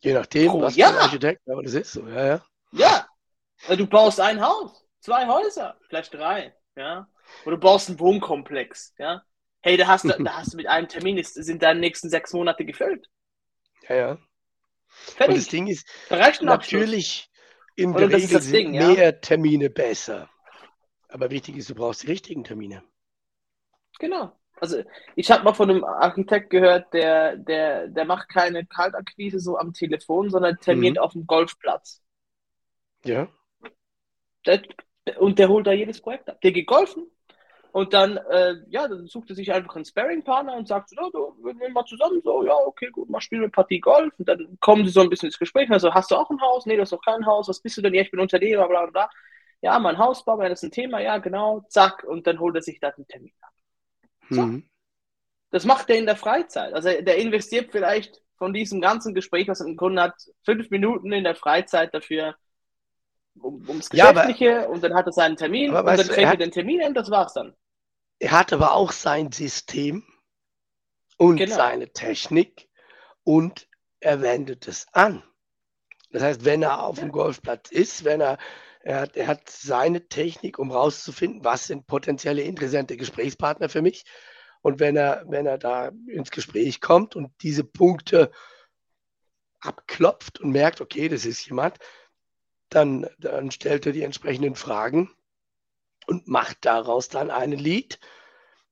Je 0.00 0.14
nachdem, 0.14 0.50
pro 0.50 0.62
was 0.62 0.76
Jahr. 0.76 0.92
für 0.92 0.98
ein 0.98 1.02
Architekt, 1.04 1.48
aber 1.48 1.62
das 1.62 1.74
ist 1.74 1.92
so, 1.92 2.06
ja, 2.08 2.26
ja. 2.26 2.44
Ja. 2.72 3.76
Du 3.76 3.86
baust 3.86 4.20
ein 4.20 4.40
Haus, 4.40 4.84
zwei 5.00 5.26
Häuser, 5.26 5.78
vielleicht 5.88 6.14
drei, 6.14 6.54
ja. 6.76 7.08
Oder 7.44 7.56
du 7.56 7.60
baust 7.60 7.88
einen 7.88 8.00
Wohnkomplex, 8.00 8.94
ja. 8.98 9.22
Hey, 9.60 9.76
da 9.76 9.86
hast 9.86 10.04
du, 10.04 10.08
da 10.24 10.38
hast 10.38 10.52
du 10.52 10.56
mit 10.56 10.66
einem 10.66 10.88
Termin, 10.88 11.18
ist, 11.18 11.34
sind 11.34 11.62
deine 11.62 11.80
nächsten 11.80 12.10
sechs 12.10 12.32
Monate 12.32 12.64
gefüllt. 12.64 13.08
Ja, 13.88 13.94
ja. 13.94 14.18
Fertig. 14.88 15.28
Und 15.28 15.36
das 15.36 15.48
Ding 15.48 15.66
ist, 15.68 15.86
natürlich 16.40 17.30
in 17.76 17.92
der 17.92 18.10
Regel 18.10 18.40
sind 18.40 18.52
Ding, 18.52 18.70
mehr 18.72 18.92
ja? 18.92 19.12
Termine 19.12 19.70
besser. 19.70 20.28
Aber 21.08 21.30
wichtig 21.30 21.56
ist, 21.56 21.70
du 21.70 21.74
brauchst 21.74 22.02
die 22.02 22.08
richtigen 22.08 22.44
Termine. 22.44 22.82
Genau. 23.98 24.32
Also 24.60 24.82
ich 25.14 25.30
habe 25.30 25.44
mal 25.44 25.54
von 25.54 25.70
einem 25.70 25.84
Architekt 25.84 26.50
gehört, 26.50 26.92
der, 26.92 27.36
der, 27.36 27.88
der 27.88 28.04
macht 28.04 28.28
keine 28.28 28.66
Kaltakquise 28.66 29.38
so 29.40 29.56
am 29.56 29.72
Telefon, 29.72 30.30
sondern 30.30 30.58
terminiert 30.58 30.96
mhm. 30.96 31.02
auf 31.02 31.12
dem 31.12 31.26
Golfplatz. 31.26 32.02
Ja. 33.04 33.28
Der, 34.46 34.62
und 35.18 35.38
der 35.38 35.48
holt 35.48 35.66
da 35.66 35.72
jedes 35.72 36.00
Projekt 36.00 36.28
ab. 36.28 36.40
Der 36.40 36.52
geht 36.52 36.66
golfen 36.66 37.06
und 37.72 37.92
dann, 37.94 38.16
äh, 38.16 38.54
ja, 38.68 38.88
dann 38.88 39.06
sucht 39.06 39.30
er 39.30 39.36
sich 39.36 39.52
einfach 39.52 39.76
einen 39.76 39.84
Sparring-Partner 39.84 40.56
und 40.56 40.66
sagt, 40.66 40.90
so, 40.90 41.10
du, 41.10 41.44
wir 41.44 41.54
nehmen 41.54 41.74
mal 41.74 41.84
zusammen, 41.84 42.20
so, 42.24 42.44
ja, 42.44 42.54
okay, 42.54 42.90
gut, 42.90 43.08
mal 43.08 43.20
spielen 43.20 43.42
wir 43.42 43.46
eine 43.46 43.52
Partie 43.52 43.78
Golf 43.78 44.12
und 44.18 44.28
dann 44.28 44.58
kommen 44.60 44.84
sie 44.84 44.90
so 44.90 45.00
ein 45.00 45.10
bisschen 45.10 45.28
ins 45.28 45.38
Gespräch, 45.38 45.70
also 45.70 45.94
hast 45.94 46.10
du 46.10 46.16
auch 46.16 46.30
ein 46.30 46.40
Haus? 46.40 46.66
Nee, 46.66 46.76
du 46.76 46.82
hast 46.82 46.92
doch 46.92 47.02
kein 47.02 47.24
Haus, 47.26 47.48
was 47.48 47.60
bist 47.60 47.76
du 47.76 47.82
denn? 47.82 47.94
Ja, 47.94 48.02
ich 48.02 48.10
bin 48.10 48.20
Unternehmer, 48.20 48.66
bla 48.68 48.86
bla 48.86 48.90
bla 48.90 49.10
ja, 49.60 49.78
mein 49.78 49.98
Hausbau, 49.98 50.38
wenn 50.38 50.50
das 50.50 50.62
ein 50.62 50.70
Thema, 50.70 51.00
ja, 51.00 51.18
genau, 51.18 51.64
zack, 51.68 52.04
und 52.04 52.26
dann 52.26 52.38
holt 52.38 52.54
er 52.54 52.62
sich 52.62 52.80
da 52.80 52.88
einen 52.88 53.06
Termin 53.08 53.32
ab. 53.40 53.52
So. 54.30 54.42
Mhm. 54.42 54.68
Das 55.50 55.64
macht 55.64 55.88
er 55.90 55.96
in 55.96 56.06
der 56.06 56.16
Freizeit. 56.16 56.74
Also 56.74 56.88
der 56.88 57.16
investiert 57.16 57.72
vielleicht 57.72 58.20
von 58.36 58.52
diesem 58.52 58.80
ganzen 58.80 59.14
Gespräch, 59.14 59.48
was 59.48 59.60
er 59.60 59.66
im 59.66 59.76
Grunde 59.76 60.02
hat, 60.02 60.14
fünf 60.44 60.70
Minuten 60.70 61.12
in 61.12 61.24
der 61.24 61.34
Freizeit 61.34 61.92
dafür, 61.94 62.36
um, 63.40 63.66
ums 63.68 63.88
Geschäftliche 63.90 64.44
ja, 64.44 64.62
aber, 64.64 64.70
und 64.70 64.84
dann 64.84 64.94
hat 64.94 65.06
er 65.06 65.12
seinen 65.12 65.36
Termin 65.36 65.74
und 65.74 65.86
dann 65.86 65.96
trägt 65.96 66.18
er 66.18 66.36
den 66.36 66.50
Termin 66.50 66.82
und 66.82 66.94
das 66.94 67.10
war's 67.10 67.32
dann. 67.34 67.54
Er 68.20 68.32
hat 68.32 68.52
aber 68.52 68.72
auch 68.72 68.92
sein 68.92 69.32
System 69.32 70.04
und 71.16 71.36
genau. 71.36 71.56
seine 71.56 71.92
Technik 71.92 72.68
und 73.24 73.68
er 74.00 74.22
wendet 74.22 74.68
es 74.68 74.86
an. 74.92 75.22
Das 76.10 76.22
heißt, 76.22 76.44
wenn 76.44 76.62
er 76.62 76.82
auf 76.82 76.96
ja. 76.96 77.04
dem 77.04 77.12
Golfplatz 77.12 77.70
ist, 77.70 78.04
wenn 78.04 78.20
er 78.20 78.38
er 78.88 79.00
hat, 79.00 79.16
er 79.18 79.26
hat 79.26 79.50
seine 79.50 80.08
Technik, 80.08 80.58
um 80.58 80.70
rauszufinden, 80.70 81.44
was 81.44 81.66
sind 81.66 81.86
potenzielle 81.86 82.40
interessante 82.40 82.96
Gesprächspartner 82.96 83.68
für 83.68 83.82
mich. 83.82 84.06
Und 84.62 84.80
wenn 84.80 84.96
er, 84.96 85.24
wenn 85.28 85.44
er 85.44 85.58
da 85.58 85.92
ins 86.06 86.30
Gespräch 86.30 86.80
kommt 86.80 87.14
und 87.14 87.30
diese 87.42 87.64
Punkte 87.64 88.30
abklopft 89.60 90.40
und 90.40 90.52
merkt, 90.52 90.80
okay, 90.80 91.08
das 91.10 91.26
ist 91.26 91.44
jemand, 91.44 91.76
dann, 92.70 93.06
dann 93.18 93.50
stellt 93.50 93.84
er 93.84 93.92
die 93.92 94.04
entsprechenden 94.04 94.54
Fragen 94.54 95.10
und 96.06 96.26
macht 96.26 96.64
daraus 96.64 97.10
dann 97.10 97.30
einen 97.30 97.58
Lied. 97.58 98.00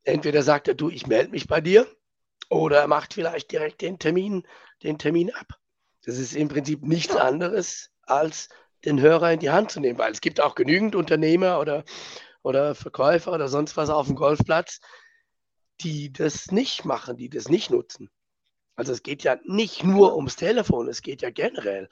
Entweder 0.02 0.42
sagt 0.42 0.66
er, 0.66 0.74
du, 0.74 0.88
ich 0.88 1.06
melde 1.06 1.30
mich 1.30 1.46
bei 1.46 1.60
dir, 1.60 1.86
oder 2.48 2.80
er 2.80 2.88
macht 2.88 3.12
vielleicht 3.12 3.52
direkt 3.52 3.82
den 3.82 3.98
Termin, 3.98 4.48
den 4.82 4.98
Termin 4.98 5.30
ab. 5.34 5.60
Das 6.06 6.16
ist 6.16 6.34
im 6.34 6.48
Prinzip 6.48 6.84
nichts 6.84 7.16
anderes 7.16 7.90
als 8.00 8.48
den 8.86 9.00
Hörer 9.00 9.32
in 9.32 9.40
die 9.40 9.50
Hand 9.50 9.70
zu 9.70 9.80
nehmen, 9.80 9.98
weil 9.98 10.12
es 10.12 10.20
gibt 10.20 10.40
auch 10.40 10.54
genügend 10.54 10.94
Unternehmer 10.94 11.60
oder, 11.60 11.84
oder 12.42 12.74
Verkäufer 12.74 13.32
oder 13.32 13.48
sonst 13.48 13.76
was 13.76 13.90
auf 13.90 14.06
dem 14.06 14.16
Golfplatz, 14.16 14.80
die 15.80 16.12
das 16.12 16.50
nicht 16.52 16.84
machen, 16.84 17.16
die 17.16 17.28
das 17.28 17.48
nicht 17.48 17.70
nutzen. 17.70 18.08
Also 18.76 18.92
es 18.92 19.02
geht 19.02 19.24
ja 19.24 19.36
nicht 19.44 19.84
nur 19.84 20.16
ums 20.16 20.36
Telefon, 20.36 20.88
es 20.88 21.02
geht 21.02 21.22
ja 21.22 21.30
generell, 21.30 21.88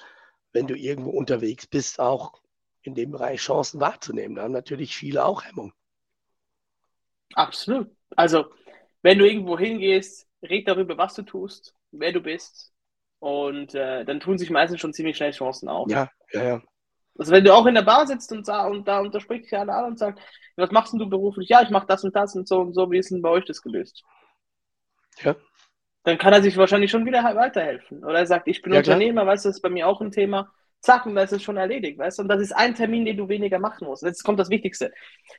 wenn 0.52 0.66
du 0.66 0.76
irgendwo 0.76 1.10
unterwegs 1.10 1.66
bist, 1.66 1.98
auch 1.98 2.40
in 2.82 2.94
dem 2.94 3.10
Bereich 3.10 3.40
Chancen 3.40 3.80
wahrzunehmen. 3.80 4.36
Da 4.36 4.42
haben 4.42 4.52
natürlich 4.52 4.94
viele 4.94 5.24
auch 5.24 5.44
Hemmung. 5.44 5.72
Absolut. 7.34 7.90
Also, 8.14 8.46
wenn 9.02 9.18
du 9.18 9.26
irgendwo 9.26 9.58
hingehst, 9.58 10.28
red 10.42 10.68
darüber, 10.68 10.96
was 10.96 11.14
du 11.14 11.22
tust, 11.22 11.74
wer 11.90 12.12
du 12.12 12.20
bist. 12.20 12.72
Und 13.18 13.74
äh, 13.74 14.04
dann 14.04 14.20
tun 14.20 14.36
sich 14.36 14.50
meistens 14.50 14.80
schon 14.80 14.92
ziemlich 14.92 15.16
schnell 15.16 15.32
Chancen 15.32 15.68
auf. 15.68 15.90
Ja, 15.90 16.10
ja, 16.32 16.44
ja. 16.44 16.62
Also 17.16 17.32
wenn 17.32 17.44
du 17.44 17.54
auch 17.54 17.66
in 17.66 17.74
der 17.74 17.82
Bar 17.82 18.06
sitzt 18.06 18.32
und, 18.32 18.48
und 18.48 18.88
da 18.88 19.00
und 19.00 19.14
da 19.14 19.20
spricht 19.20 19.44
dich 19.44 19.56
einer 19.56 19.74
an 19.74 19.84
und 19.86 19.98
sagt, 19.98 20.20
was 20.56 20.70
machst 20.70 20.92
denn 20.92 21.00
du 21.00 21.08
beruflich? 21.08 21.48
Ja, 21.48 21.62
ich 21.62 21.70
mache 21.70 21.86
das 21.86 22.04
und 22.04 22.14
das 22.14 22.34
und 22.34 22.48
so 22.48 22.60
und 22.60 22.74
so, 22.74 22.90
wie 22.90 22.98
ist 22.98 23.10
denn 23.10 23.22
bei 23.22 23.30
euch 23.30 23.44
das 23.44 23.62
gelöst? 23.62 24.02
Ja. 25.22 25.36
Dann 26.04 26.18
kann 26.18 26.32
er 26.32 26.42
sich 26.42 26.56
wahrscheinlich 26.56 26.90
schon 26.90 27.06
wieder 27.06 27.22
weiterhelfen. 27.22 28.04
Oder 28.04 28.18
er 28.18 28.26
sagt, 28.26 28.46
ich 28.48 28.62
bin 28.62 28.72
ja, 28.72 28.80
Unternehmer, 28.80 29.22
klar. 29.22 29.32
weißt 29.32 29.44
du, 29.44 29.48
das 29.48 29.56
ist 29.56 29.62
bei 29.62 29.70
mir 29.70 29.88
auch 29.88 30.00
ein 30.00 30.10
Thema. 30.10 30.52
Zack, 30.80 31.06
und 31.06 31.14
das 31.14 31.32
ist 31.32 31.42
schon 31.42 31.56
erledigt, 31.56 31.98
weißt 31.98 32.18
du? 32.18 32.22
Und 32.22 32.28
das 32.28 32.42
ist 32.42 32.52
ein 32.52 32.74
Termin, 32.74 33.06
den 33.06 33.16
du 33.16 33.28
weniger 33.28 33.58
machen 33.58 33.86
musst. 33.86 34.02
Jetzt 34.02 34.22
kommt 34.22 34.38
das 34.38 34.50
Wichtigste. 34.50 34.92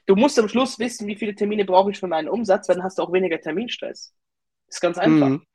Du 0.08 0.16
musst 0.16 0.40
am 0.40 0.50
Schluss 0.50 0.80
wissen, 0.80 1.08
wie 1.08 1.16
viele 1.16 1.36
Termine 1.36 1.66
brauche 1.66 1.92
ich 1.92 2.00
für 2.00 2.08
meinen 2.08 2.30
Umsatz, 2.30 2.68
weil 2.68 2.78
dann 2.78 2.84
hast 2.84 2.98
du 2.98 3.04
auch 3.04 3.14
weniger 3.14 3.40
Terminstress. 3.40 4.16
Ist 4.68 4.82
ganz 4.82 4.98
einfach. 4.98 5.30
Mhm. 5.30 5.46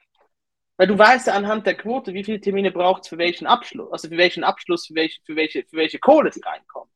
Weil 0.80 0.86
du 0.86 0.96
weißt 0.96 1.26
ja 1.26 1.34
anhand 1.34 1.66
der 1.66 1.74
Quote, 1.74 2.14
wie 2.14 2.24
viele 2.24 2.40
Termine 2.40 2.70
braucht 2.70 3.02
es 3.02 3.08
für 3.08 3.18
welchen 3.18 3.46
Abschluss, 3.46 3.92
also 3.92 4.08
für 4.08 4.16
welchen 4.16 4.44
Abschluss, 4.44 4.86
für 4.86 4.94
welche, 4.94 5.20
für 5.26 5.36
welche, 5.36 5.62
für 5.68 5.76
welche 5.76 5.98
Kohle 5.98 6.30
die 6.30 6.40
reinkommt. 6.40 6.90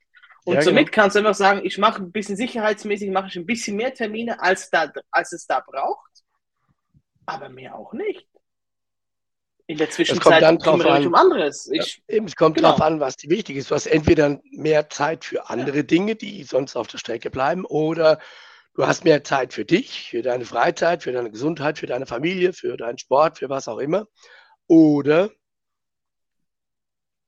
Und 0.47 0.55
ja, 0.55 0.63
somit 0.63 0.87
genau. 0.87 1.03
kannst 1.03 1.17
du 1.17 1.19
einfach 1.19 1.35
sagen, 1.35 1.61
ich 1.65 1.77
mache 1.77 2.03
ein 2.03 2.11
bisschen 2.11 2.35
sicherheitsmäßig, 2.35 3.11
mache 3.11 3.27
ich 3.27 3.37
ein 3.37 3.45
bisschen 3.45 3.77
mehr 3.77 3.93
Termine, 3.93 4.41
als, 4.41 4.71
da, 4.71 4.91
als 5.11 5.35
es 5.35 5.47
da 5.47 5.61
braucht, 5.61 6.11
aber 7.27 7.51
mehr 7.51 7.75
auch 7.75 7.93
nicht. 7.93 8.27
In 9.67 9.77
der 9.77 9.91
Zwischenzeit 9.91 10.63
kümmere 10.63 11.01
ich 11.01 11.07
um 11.07 11.15
anderes. 11.15 11.71
Ich, 11.71 12.03
ja, 12.09 12.17
eben, 12.17 12.25
es 12.25 12.37
kommt 12.37 12.57
genau. 12.57 12.69
darauf 12.69 12.81
an, 12.81 13.01
was 13.01 13.19
dir 13.19 13.29
wichtig 13.29 13.57
ist. 13.57 13.71
Du 13.71 13.75
hast 13.75 13.85
entweder 13.85 14.41
mehr 14.51 14.89
Zeit 14.89 15.27
für 15.27 15.51
andere. 15.51 15.85
Dinge, 15.85 16.15
die 16.15 16.43
sonst 16.45 16.75
auf 16.75 16.87
der 16.87 16.97
Strecke 16.97 17.29
bleiben, 17.29 17.67
oder 17.67 18.19
Du 18.75 18.87
hast 18.87 19.05
mehr 19.05 19.23
Zeit 19.23 19.53
für 19.53 19.65
dich, 19.65 20.11
für 20.11 20.23
deine 20.23 20.45
Freizeit, 20.45 21.05
für 21.05 21.13
deine 21.13 21.31
Gesundheit, 21.31 21.79
für 21.79 21.87
deine 21.87 22.07
Familie, 22.07 22.53
für 22.53 22.77
deinen 22.77 22.99
Sport, 22.99 23.39
für 23.39 23.49
was 23.49 23.69
auch 23.69 23.79
immer. 23.79 24.09
Oder 24.67 25.31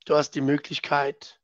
du 0.05 0.15
hast 0.15 0.31
die 0.31 0.41
Möglichkeit, 0.41 1.39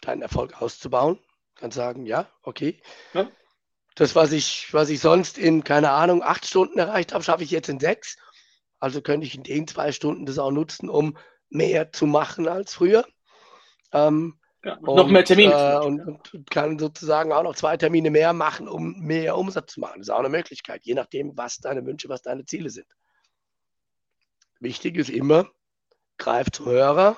deinen 0.00 0.22
Erfolg 0.22 0.60
auszubauen. 0.62 1.16
Du 1.16 1.60
kannst 1.60 1.76
sagen, 1.76 2.06
ja, 2.06 2.30
okay. 2.42 2.80
Ja. 3.12 3.30
Das, 3.94 4.14
was 4.14 4.32
ich, 4.32 4.72
was 4.72 4.88
ich 4.88 5.00
sonst 5.00 5.36
in, 5.36 5.62
keine 5.62 5.90
Ahnung, 5.90 6.22
acht 6.22 6.46
Stunden 6.46 6.78
erreicht 6.78 7.12
habe, 7.12 7.24
schaffe 7.24 7.44
ich 7.44 7.50
jetzt 7.50 7.68
in 7.68 7.80
sechs. 7.80 8.16
Also 8.78 9.02
könnte 9.02 9.26
ich 9.26 9.34
in 9.34 9.42
den 9.42 9.66
zwei 9.66 9.92
Stunden 9.92 10.24
das 10.24 10.38
auch 10.38 10.50
nutzen, 10.50 10.88
um 10.88 11.18
mehr 11.50 11.92
zu 11.92 12.06
machen 12.06 12.48
als 12.48 12.74
früher. 12.74 13.06
Ähm, 13.92 14.38
ja, 14.66 14.76
und, 14.78 14.96
noch 14.96 15.06
mehr 15.06 15.24
Termine. 15.24 15.52
Äh, 15.52 15.86
und, 15.86 16.34
und, 16.34 16.50
kann 16.50 16.78
sozusagen 16.78 17.32
auch 17.32 17.44
noch 17.44 17.54
zwei 17.54 17.76
Termine 17.76 18.10
mehr 18.10 18.32
machen, 18.32 18.66
um 18.66 18.98
mehr 18.98 19.36
Umsatz 19.36 19.74
zu 19.74 19.80
machen. 19.80 20.00
Das 20.00 20.08
ist 20.08 20.14
auch 20.14 20.18
eine 20.18 20.28
Möglichkeit, 20.28 20.84
je 20.84 20.94
nachdem, 20.94 21.36
was 21.36 21.58
deine 21.58 21.86
Wünsche, 21.86 22.08
was 22.08 22.22
deine 22.22 22.44
Ziele 22.44 22.68
sind. 22.70 22.86
Wichtig 24.58 24.96
ist 24.96 25.10
immer, 25.10 25.48
greif 26.18 26.50
zum 26.50 26.66
Hörer, 26.66 27.16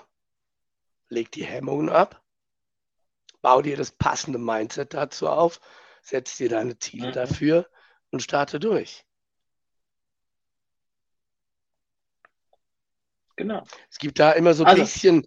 leg 1.08 1.32
die 1.32 1.44
Hemmungen 1.44 1.88
ab, 1.88 2.22
bau 3.40 3.62
dir 3.62 3.78
das 3.78 3.92
passende 3.92 4.38
Mindset 4.38 4.92
dazu 4.92 5.28
auf, 5.28 5.60
setz 6.02 6.36
dir 6.36 6.50
deine 6.50 6.78
Ziele 6.78 7.08
mhm. 7.08 7.12
dafür 7.12 7.66
und 8.10 8.22
starte 8.22 8.60
durch. 8.60 9.06
Genau. 13.38 13.62
Es 13.88 13.98
gibt 13.98 14.18
da 14.18 14.32
immer 14.32 14.52
so 14.52 14.64
ein 14.64 14.70
also, 14.70 14.82
bisschen 14.82 15.24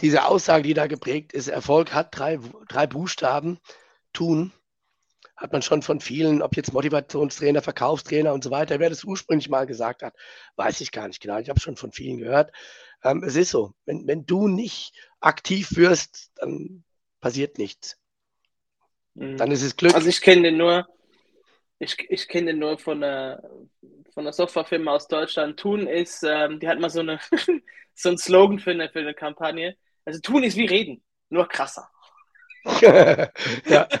diese 0.00 0.24
Aussage, 0.24 0.64
die 0.64 0.74
da 0.74 0.88
geprägt 0.88 1.32
ist. 1.32 1.46
Erfolg 1.46 1.94
hat 1.94 2.08
drei, 2.10 2.40
drei 2.68 2.88
Buchstaben. 2.88 3.58
Tun, 4.12 4.52
hat 5.36 5.52
man 5.52 5.62
schon 5.62 5.80
von 5.80 6.00
vielen, 6.00 6.42
ob 6.42 6.56
jetzt 6.56 6.72
Motivationstrainer, 6.72 7.62
Verkaufstrainer 7.62 8.34
und 8.34 8.42
so 8.42 8.50
weiter, 8.50 8.80
wer 8.80 8.90
das 8.90 9.04
ursprünglich 9.04 9.48
mal 9.48 9.64
gesagt 9.64 10.02
hat, 10.02 10.14
weiß 10.56 10.80
ich 10.80 10.90
gar 10.90 11.06
nicht 11.06 11.20
genau. 11.20 11.38
Ich 11.38 11.48
habe 11.48 11.60
schon 11.60 11.76
von 11.76 11.92
vielen 11.92 12.18
gehört. 12.18 12.52
Ähm, 13.04 13.22
es 13.22 13.36
ist 13.36 13.50
so, 13.50 13.72
wenn, 13.86 14.06
wenn 14.08 14.26
du 14.26 14.48
nicht 14.48 14.92
aktiv 15.20 15.76
wirst, 15.76 16.32
dann 16.34 16.82
passiert 17.20 17.58
nichts. 17.58 17.96
Mhm. 19.14 19.36
Dann 19.36 19.52
ist 19.52 19.62
es 19.62 19.76
Glück. 19.76 19.94
Also 19.94 20.08
ich 20.08 20.20
kenne 20.20 20.42
den 20.42 20.58
nur, 20.58 20.88
ich, 21.78 21.96
ich 22.10 22.26
kenne 22.26 22.48
den 22.48 22.58
nur 22.58 22.76
von 22.76 23.02
einer, 23.02 23.40
von 24.14 24.24
einer 24.24 24.32
Softwarefirma 24.32 24.92
aus 24.92 25.08
Deutschland. 25.08 25.58
Tun 25.58 25.86
ist, 25.86 26.22
ähm, 26.22 26.60
die 26.60 26.68
hat 26.68 26.78
mal 26.78 26.90
so, 26.90 27.00
eine, 27.00 27.18
so 27.94 28.08
einen 28.08 28.18
Slogan 28.18 28.58
für 28.58 28.72
eine, 28.72 28.88
für 28.88 29.00
eine 29.00 29.14
Kampagne. 29.14 29.76
Also 30.04 30.20
tun 30.20 30.42
ist 30.42 30.56
wie 30.56 30.66
reden, 30.66 31.02
nur 31.28 31.48
krasser. 31.48 31.88
ja. 32.80 33.88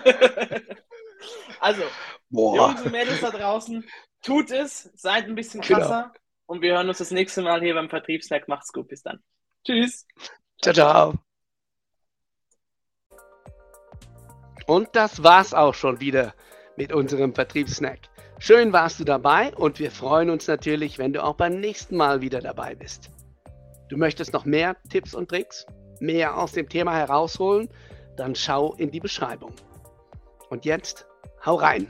Also, 1.60 1.82
Boah. 2.28 2.56
Jungs 2.56 2.82
und 2.82 2.90
Mädels 2.90 3.20
da 3.20 3.30
draußen, 3.30 3.88
tut 4.20 4.50
es, 4.50 4.90
seid 4.94 5.26
ein 5.26 5.36
bisschen 5.36 5.60
Genau. 5.60 5.78
krasser 5.78 6.12
und 6.46 6.60
wir 6.60 6.72
hören 6.72 6.88
uns 6.88 6.98
das 6.98 7.12
nächste 7.12 7.40
Mal 7.42 7.60
hier 7.60 7.74
beim 7.74 7.88
Vertriebsnack. 7.88 8.48
Macht's 8.48 8.72
gut, 8.72 8.88
bis 8.88 9.02
dann. 9.04 9.22
Tschüss. 9.64 10.04
Ciao, 10.60 10.74
ciao. 10.74 11.14
Und 14.66 14.88
das 14.96 15.22
war's 15.22 15.54
auch 15.54 15.74
schon 15.74 16.00
wieder 16.00 16.34
mit 16.76 16.92
unserem 16.92 17.32
Vertriebssnack. 17.32 18.00
Schön 18.44 18.72
warst 18.72 18.98
du 18.98 19.04
dabei 19.04 19.54
und 19.54 19.78
wir 19.78 19.92
freuen 19.92 20.28
uns 20.28 20.48
natürlich, 20.48 20.98
wenn 20.98 21.12
du 21.12 21.22
auch 21.22 21.36
beim 21.36 21.60
nächsten 21.60 21.96
Mal 21.96 22.22
wieder 22.22 22.40
dabei 22.40 22.74
bist. 22.74 23.08
Du 23.88 23.96
möchtest 23.96 24.32
noch 24.32 24.44
mehr 24.44 24.76
Tipps 24.90 25.14
und 25.14 25.28
Tricks, 25.28 25.64
mehr 26.00 26.36
aus 26.36 26.50
dem 26.50 26.68
Thema 26.68 26.92
herausholen, 26.92 27.68
dann 28.16 28.34
schau 28.34 28.74
in 28.74 28.90
die 28.90 28.98
Beschreibung. 28.98 29.52
Und 30.50 30.64
jetzt 30.64 31.06
hau 31.46 31.54
rein! 31.54 31.86